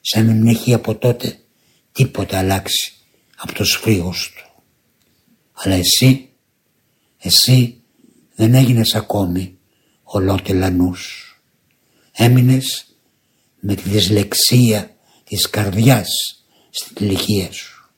[0.00, 1.38] σαν να μην έχει από τότε
[1.92, 2.92] τίποτα αλλάξει
[3.36, 4.62] από το σφρίγος του.
[5.52, 6.28] Αλλά εσύ,
[7.18, 7.80] εσύ
[8.34, 9.58] δεν έγινες ακόμη
[10.02, 11.34] ολότελανούς.
[12.12, 12.86] Έμεινες
[13.60, 16.08] με τη δυσλεξία της καρδιάς
[16.70, 17.90] στην ηλικία σου.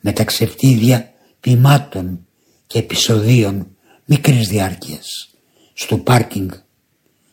[0.00, 2.26] Με τα ξεφτίδια ποιμάτων
[2.66, 5.28] και επεισοδίων μικρής διάρκειας
[5.74, 6.50] στο πάρκινγκ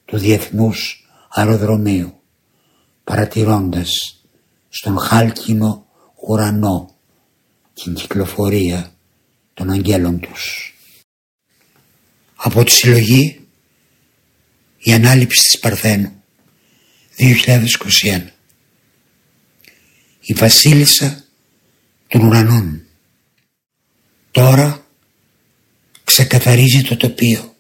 [0.06, 1.03] του Διεθνούς
[1.36, 2.22] Αεροδρομίου
[3.04, 3.90] παρατηρώντας
[4.70, 5.86] στον χάλκινο
[6.28, 6.96] ουρανό
[7.74, 8.94] την κυκλοφορία
[9.54, 10.74] των αγγέλων τους.
[12.36, 13.48] Από τη συλλογή
[14.78, 16.24] η ανάληψη της Παρθένου
[17.18, 18.28] 2021
[20.22, 21.24] η βασίλισσα
[22.08, 22.86] των ουρανών.
[24.32, 24.86] Τώρα
[26.04, 27.56] ξεκαθαρίζει το τοπίο.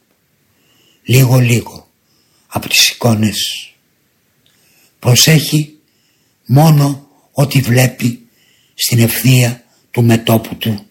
[1.03, 1.82] Λίγο λίγο
[2.53, 3.71] από τις εικόνες.
[4.99, 5.77] Προσέχει
[6.45, 8.27] μόνο ό,τι βλέπει
[8.73, 10.85] στην ευθεία του μετόπου του.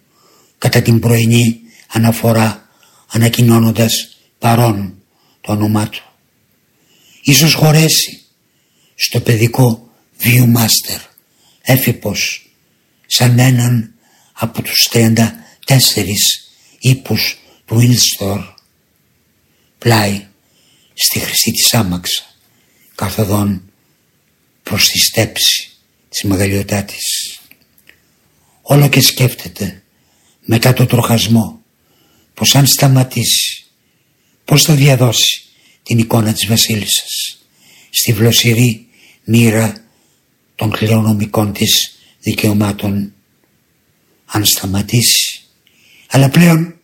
[0.59, 2.69] Κατά την πρωινή αναφορά
[3.07, 4.95] ανακοινώνοντας παρόν
[5.41, 6.03] το όνομά του.
[7.23, 8.23] Ίσως χωρέσει
[8.95, 11.01] στο παιδικό βιομάστερ
[11.63, 12.51] έφυπος
[13.07, 13.95] σαν έναν
[14.33, 15.29] από τους 34
[16.79, 18.41] ύπους του Ιλστορ
[19.79, 20.27] πλάι
[20.95, 22.25] στη χρυσή της άμαξα
[22.95, 23.63] καθοδόν
[24.63, 25.71] προς τη στέψη
[26.09, 27.39] της μεγαλειοτάτης.
[28.63, 29.83] Όλο και σκέφτεται
[30.41, 31.61] μετά το τροχασμό
[32.35, 33.65] πως αν σταματήσει
[34.45, 35.43] πως θα διαδώσει
[35.83, 37.39] την εικόνα της βασίλισσας
[37.91, 38.87] στη βλοσιρή
[39.25, 39.85] μοίρα
[40.55, 43.13] των κληρονομικών της δικαιωμάτων
[44.27, 45.41] αν σταματήσει.
[46.09, 46.81] Αλλά πλέον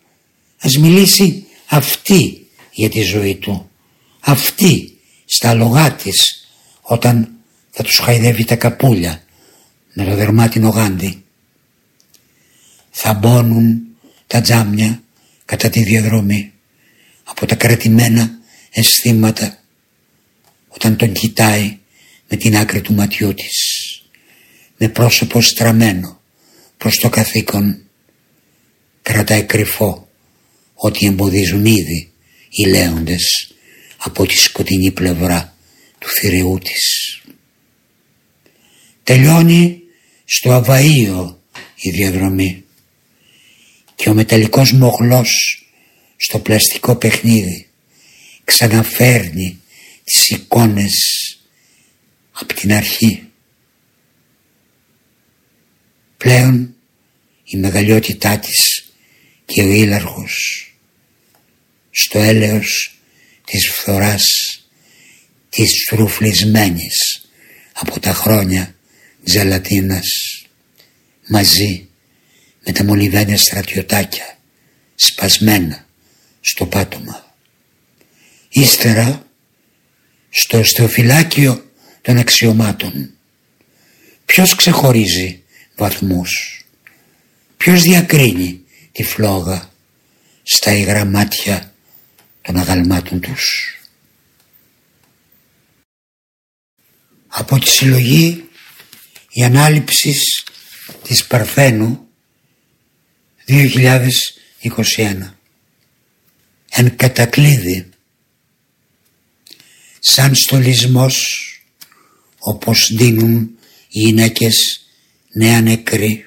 [0.59, 3.68] ας μιλήσει αυτή για τη ζωή του.
[4.29, 6.47] Αυτή στα λογά της
[6.81, 7.29] όταν
[7.71, 9.23] θα τους χαϊδεύει τα καπούλια
[9.93, 11.25] με το δερμάτινο γάντι.
[12.91, 13.83] Θα μπώνουν
[14.27, 15.03] τα τζάμια
[15.45, 16.53] κατά τη διαδρομή
[17.25, 18.39] από τα κρατημένα
[18.71, 19.59] αισθήματα
[20.69, 21.79] όταν τον κοιτάει
[22.29, 23.57] με την άκρη του ματιού της
[24.77, 26.21] με πρόσωπο στραμμένο
[26.77, 27.83] προς το καθήκον
[29.03, 30.09] κρατάει κρυφό
[30.75, 32.13] ότι εμποδίζουν ήδη
[32.51, 33.53] οι λέοντες
[33.99, 35.57] από τη σκοτεινή πλευρά
[35.99, 37.21] του θηριού της.
[39.03, 39.83] Τελειώνει
[40.25, 41.35] στο Αβαΐο
[41.77, 42.65] η διαδρομή
[43.95, 45.63] και ο μεταλλικός μοχλός
[46.17, 47.69] στο πλαστικό παιχνίδι
[48.45, 49.61] ξαναφέρνει
[50.05, 50.93] τις εικόνες
[52.33, 53.23] από την αρχή.
[56.17, 56.75] Πλέον
[57.45, 58.93] η μεγαλειότητά της
[59.45, 60.65] και ο ήλαρχος
[61.91, 62.98] στο έλεος
[63.51, 64.25] της φθοράς
[65.49, 67.29] της φρουφλισμένης
[67.73, 68.75] από τα χρόνια
[69.25, 70.07] ζελατίνας
[71.29, 71.89] μαζί
[72.65, 74.39] με τα μολυβένια στρατιωτάκια
[74.95, 75.87] σπασμένα
[76.41, 77.37] στο πάτωμα.
[78.49, 79.27] Ύστερα
[80.31, 81.71] στο στεοφυλάκιο
[82.03, 83.11] των αξιωμάτων
[84.25, 85.43] ποιος ξεχωρίζει
[85.77, 86.63] βαθμούς
[87.57, 88.61] ποιος διακρίνει
[88.93, 89.71] τη φλόγα
[90.43, 91.75] στα υγρά μάτια
[92.49, 93.77] των αγαλμάτων τους.
[97.29, 98.49] Από τη συλλογή
[99.31, 100.15] η ανάληψη
[101.03, 102.09] της Παρθένου
[103.49, 105.33] 2021
[106.69, 107.89] εν κατακλείδη
[109.99, 111.17] σαν στολισμός
[112.39, 114.57] όπως δίνουν οι γυναίκες
[115.33, 116.25] νέα νεκρή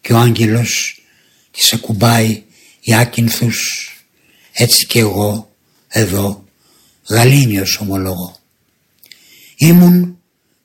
[0.00, 1.02] και ο άγγελος
[1.50, 2.42] της ακουμπάει
[2.80, 3.91] οι άκυνθους
[4.52, 5.54] έτσι και εγώ
[5.88, 6.44] εδώ
[7.08, 8.36] γαλήνιος ομολογώ.
[9.56, 10.18] Ήμουν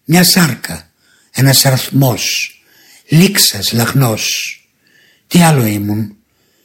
[0.06, 0.92] μια σάρκα,
[1.32, 2.52] ένας αριθμός,
[3.08, 4.32] λήξας, λαχνός.
[5.28, 6.16] Τι άλλο ήμουν,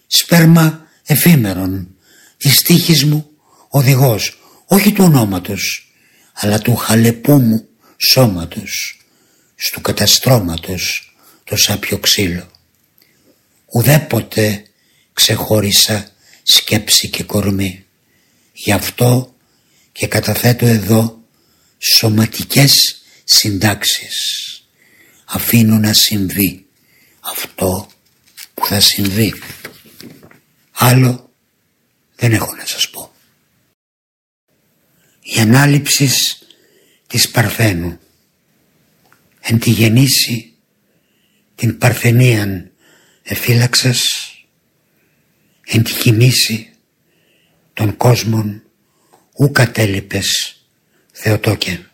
[0.06, 1.96] σπέρμα εφήμερον,
[2.36, 3.30] της τύχης μου
[3.68, 5.92] οδηγός, όχι του ονόματος,
[6.32, 9.00] αλλά του χαλεπού μου σώματος,
[9.54, 11.14] στου καταστρώματος
[11.44, 12.50] το σάπιο ξύλο.
[13.72, 14.62] Ουδέποτε
[15.12, 16.11] ξεχώρισα
[16.42, 17.86] σκέψη και κορμί.
[18.52, 19.34] Γι' αυτό
[19.92, 21.22] και καταθέτω εδώ
[21.78, 24.16] σωματικές συντάξεις.
[25.24, 26.66] Αφήνω να συμβεί
[27.20, 27.88] αυτό
[28.54, 29.34] που θα συμβεί.
[30.70, 31.32] Άλλο
[32.16, 33.12] δεν έχω να σας πω.
[35.22, 36.10] Η ανάληψη
[37.06, 37.98] της Παρθένου
[39.40, 40.52] εν τη γεννήσει
[41.54, 42.70] την Παρθενίαν
[43.22, 44.31] εφύλαξας
[45.74, 46.72] εν τη κοιμήσει
[47.72, 48.62] των κόσμων
[49.38, 50.56] ου κατέλειπες
[51.12, 51.86] Θεοτόκε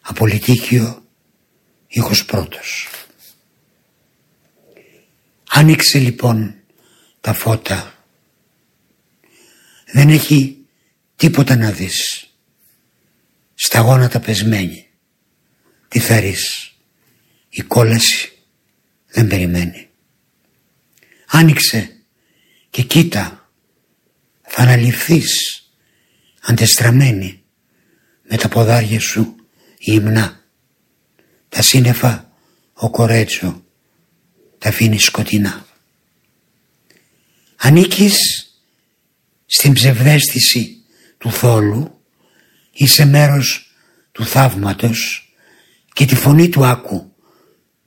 [0.00, 1.04] Απολυτίκιο
[1.86, 2.88] ήχος πρώτος.
[5.48, 6.54] Άνοιξε λοιπόν
[7.20, 8.04] τα φώτα.
[9.92, 10.58] Δεν έχει
[11.16, 12.26] τίποτα να δεις.
[13.54, 14.88] Στα γόνατα πεσμένη.
[15.88, 16.22] Τι θα
[17.48, 18.32] η κόλαση
[19.06, 19.88] δεν περιμένει.
[21.26, 21.95] Άνοιξε
[22.76, 23.50] και κοίτα
[24.42, 25.34] θα αναλυφθείς
[26.40, 27.42] αντεστραμμένη
[28.22, 29.36] με τα ποδάρια σου
[29.78, 30.44] υμνά
[31.48, 32.32] τα σύννεφα
[32.72, 33.64] ο κορέτσο
[34.58, 35.66] τα αφήνεις σκοτεινά.
[37.56, 38.16] Ανήκεις
[39.46, 40.76] στην ψευδέστηση
[41.18, 42.00] του θόλου
[42.72, 43.74] είσαι μέρος
[44.12, 45.32] του θαύματος
[45.92, 47.14] και τη φωνή του άκου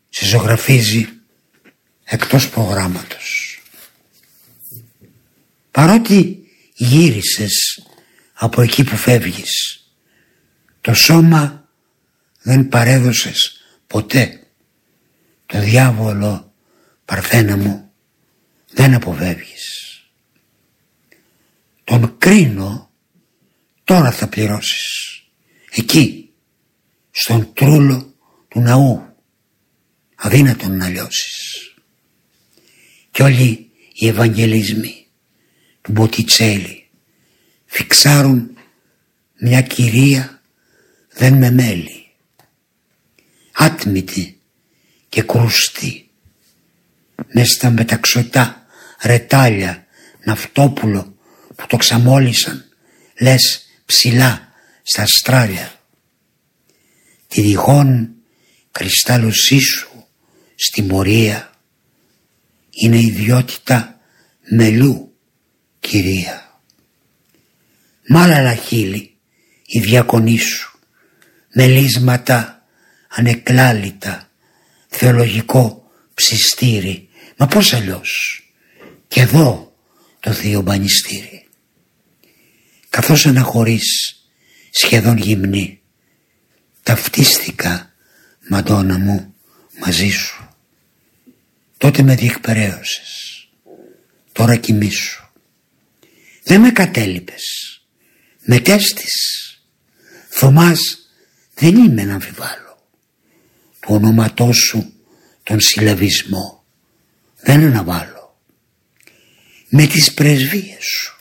[0.09, 1.09] σε ζωγραφίζει
[2.03, 3.38] εκτός προγράμματος
[5.79, 7.83] παρότι γύρισες
[8.33, 9.83] από εκεί που φεύγεις
[10.81, 11.69] το σώμα
[12.41, 14.47] δεν παρέδωσες ποτέ.
[15.45, 16.53] Το διάβολο
[17.05, 17.91] παρθένα μου
[18.71, 19.93] δεν αποφεύγεις.
[21.83, 22.89] Τον κρίνω
[23.83, 25.23] τώρα θα πληρώσεις.
[25.71, 26.29] Εκεί
[27.11, 28.15] στον τρούλο
[28.47, 29.15] του ναού
[30.15, 31.73] αδύνατον να λιώσεις.
[33.11, 34.98] Κι όλοι οι Ευαγγελισμοί του
[35.89, 36.89] Μποτιτσέλη.
[37.65, 38.57] Φιξάρουν
[39.39, 40.41] μια κυρία
[41.13, 42.07] δεν με μέλει.
[43.51, 44.41] Άτμητη
[45.09, 46.09] και κρούστη
[47.33, 48.65] μες στα μεταξωτά
[49.01, 49.85] ρετάλια
[50.23, 51.17] ναυτόπουλο
[51.55, 52.65] που το ξαμόλυσαν
[53.19, 55.79] λες ψηλά στα στράλια
[57.29, 58.13] τη διχόν
[58.71, 60.07] κρυστάλλωσή σου
[60.55, 61.51] στη μορία.
[62.69, 63.99] Είναι ιδιότητα
[64.49, 65.08] μελού,
[65.89, 66.61] κυρία.
[68.07, 69.17] Μ' άλλα χείλη
[69.65, 70.79] η διακονή σου,
[71.53, 72.65] μελίσματα
[73.07, 74.29] ανεκλάλητα,
[74.87, 78.43] θεολογικό ψιστήρι, μα πώς αλλιώς,
[79.07, 79.75] και εδώ
[80.19, 81.47] το θείο μπανιστήρι.
[82.89, 84.15] Καθώς αναχωρείς
[84.71, 85.81] σχεδόν γυμνή,
[86.83, 87.93] ταυτίστηκα,
[88.49, 89.33] Μαντώνα μου,
[89.79, 90.49] μαζί σου.
[91.77, 93.47] Τότε με διεκπαιρέωσες.
[94.31, 95.28] Τώρα κοιμήσου.
[96.49, 97.43] Δεν με κατέλειπες.
[98.41, 99.13] Με τέστης.
[100.29, 100.79] Θωμάς
[101.53, 102.87] δεν είμαι να αμφιβάλλω.
[103.79, 104.93] Το όνοματό σου
[105.43, 106.65] τον συλλαβισμό
[107.41, 108.41] δεν αναβάλω.
[109.69, 111.15] Με τις πρεσβείες σου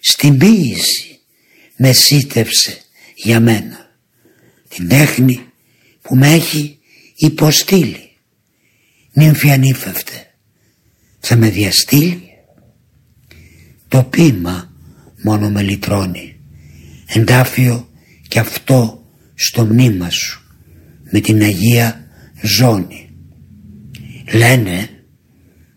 [0.00, 1.20] στην ποίηση
[1.76, 2.82] με σύτευσε
[3.14, 3.96] για μένα
[4.68, 5.52] την τέχνη
[6.02, 6.78] που με έχει
[7.14, 8.16] υποστήλει
[9.12, 10.34] νύμφη ανήφευτε
[11.20, 12.31] θα με διαστήλει
[13.92, 14.72] το πείμα
[15.22, 16.40] μόνο με λυτρώνει.
[17.06, 17.88] Εντάφιο
[18.28, 20.42] και αυτό στο μνήμα σου
[21.10, 22.08] με την Αγία
[22.42, 23.10] Ζώνη.
[24.32, 24.88] Λένε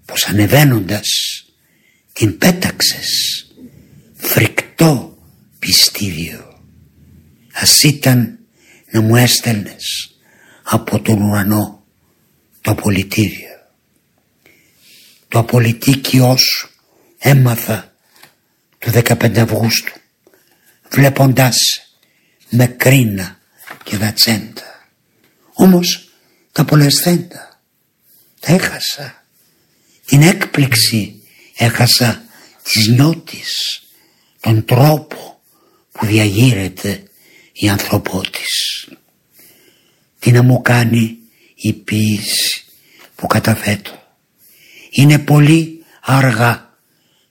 [0.06, 1.08] πως ανεβαίνοντας
[2.14, 3.10] την πέταξες
[4.14, 5.18] φρικτό
[5.60, 6.64] πιστίδιο.
[7.54, 8.40] Ας ήταν
[8.92, 10.18] να μου έστελνες
[10.64, 11.84] από τον ουρανό
[12.62, 13.56] το απολυτήριο.
[15.28, 16.70] Το απολυτίκιό σου
[17.18, 17.95] έμαθα
[18.86, 19.94] του 15 Αυγούστου
[20.90, 21.58] βλέποντάς
[22.50, 23.40] με κρίνα
[23.84, 24.88] και δατσέντα.
[25.54, 26.10] Όμως
[26.52, 27.62] τα πολεσθέντα
[28.40, 29.26] τα έχασα.
[30.06, 31.22] Την έκπληξη
[31.56, 32.24] έχασα
[32.64, 33.82] της νιώτης,
[34.40, 35.42] τον τρόπο
[35.92, 37.04] που διαγείρεται
[37.54, 38.88] η ανθρωπότης.
[40.20, 41.18] Τι να μου κάνει
[41.56, 42.64] η ποίηση
[43.16, 44.04] που καταθέτω.
[44.90, 46.78] Είναι πολύ αργά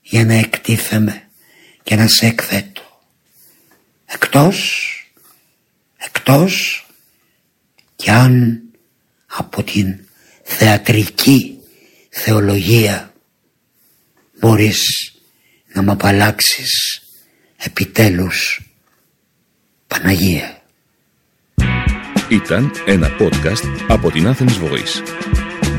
[0.01, 1.24] για να εκτίθεμαι
[1.85, 2.81] και να σε εκθέτω.
[4.05, 4.89] Εκτός,
[5.97, 6.85] εκτός
[7.95, 8.61] κι αν
[9.25, 9.99] από την
[10.43, 11.59] θεατρική
[12.09, 13.13] θεολογία
[14.39, 14.81] μπορείς
[15.73, 17.01] να μ' απαλλάξεις
[17.57, 18.61] επιτέλους
[19.87, 20.61] Παναγία.
[22.29, 25.01] Ήταν ένα podcast από την Athens Voice.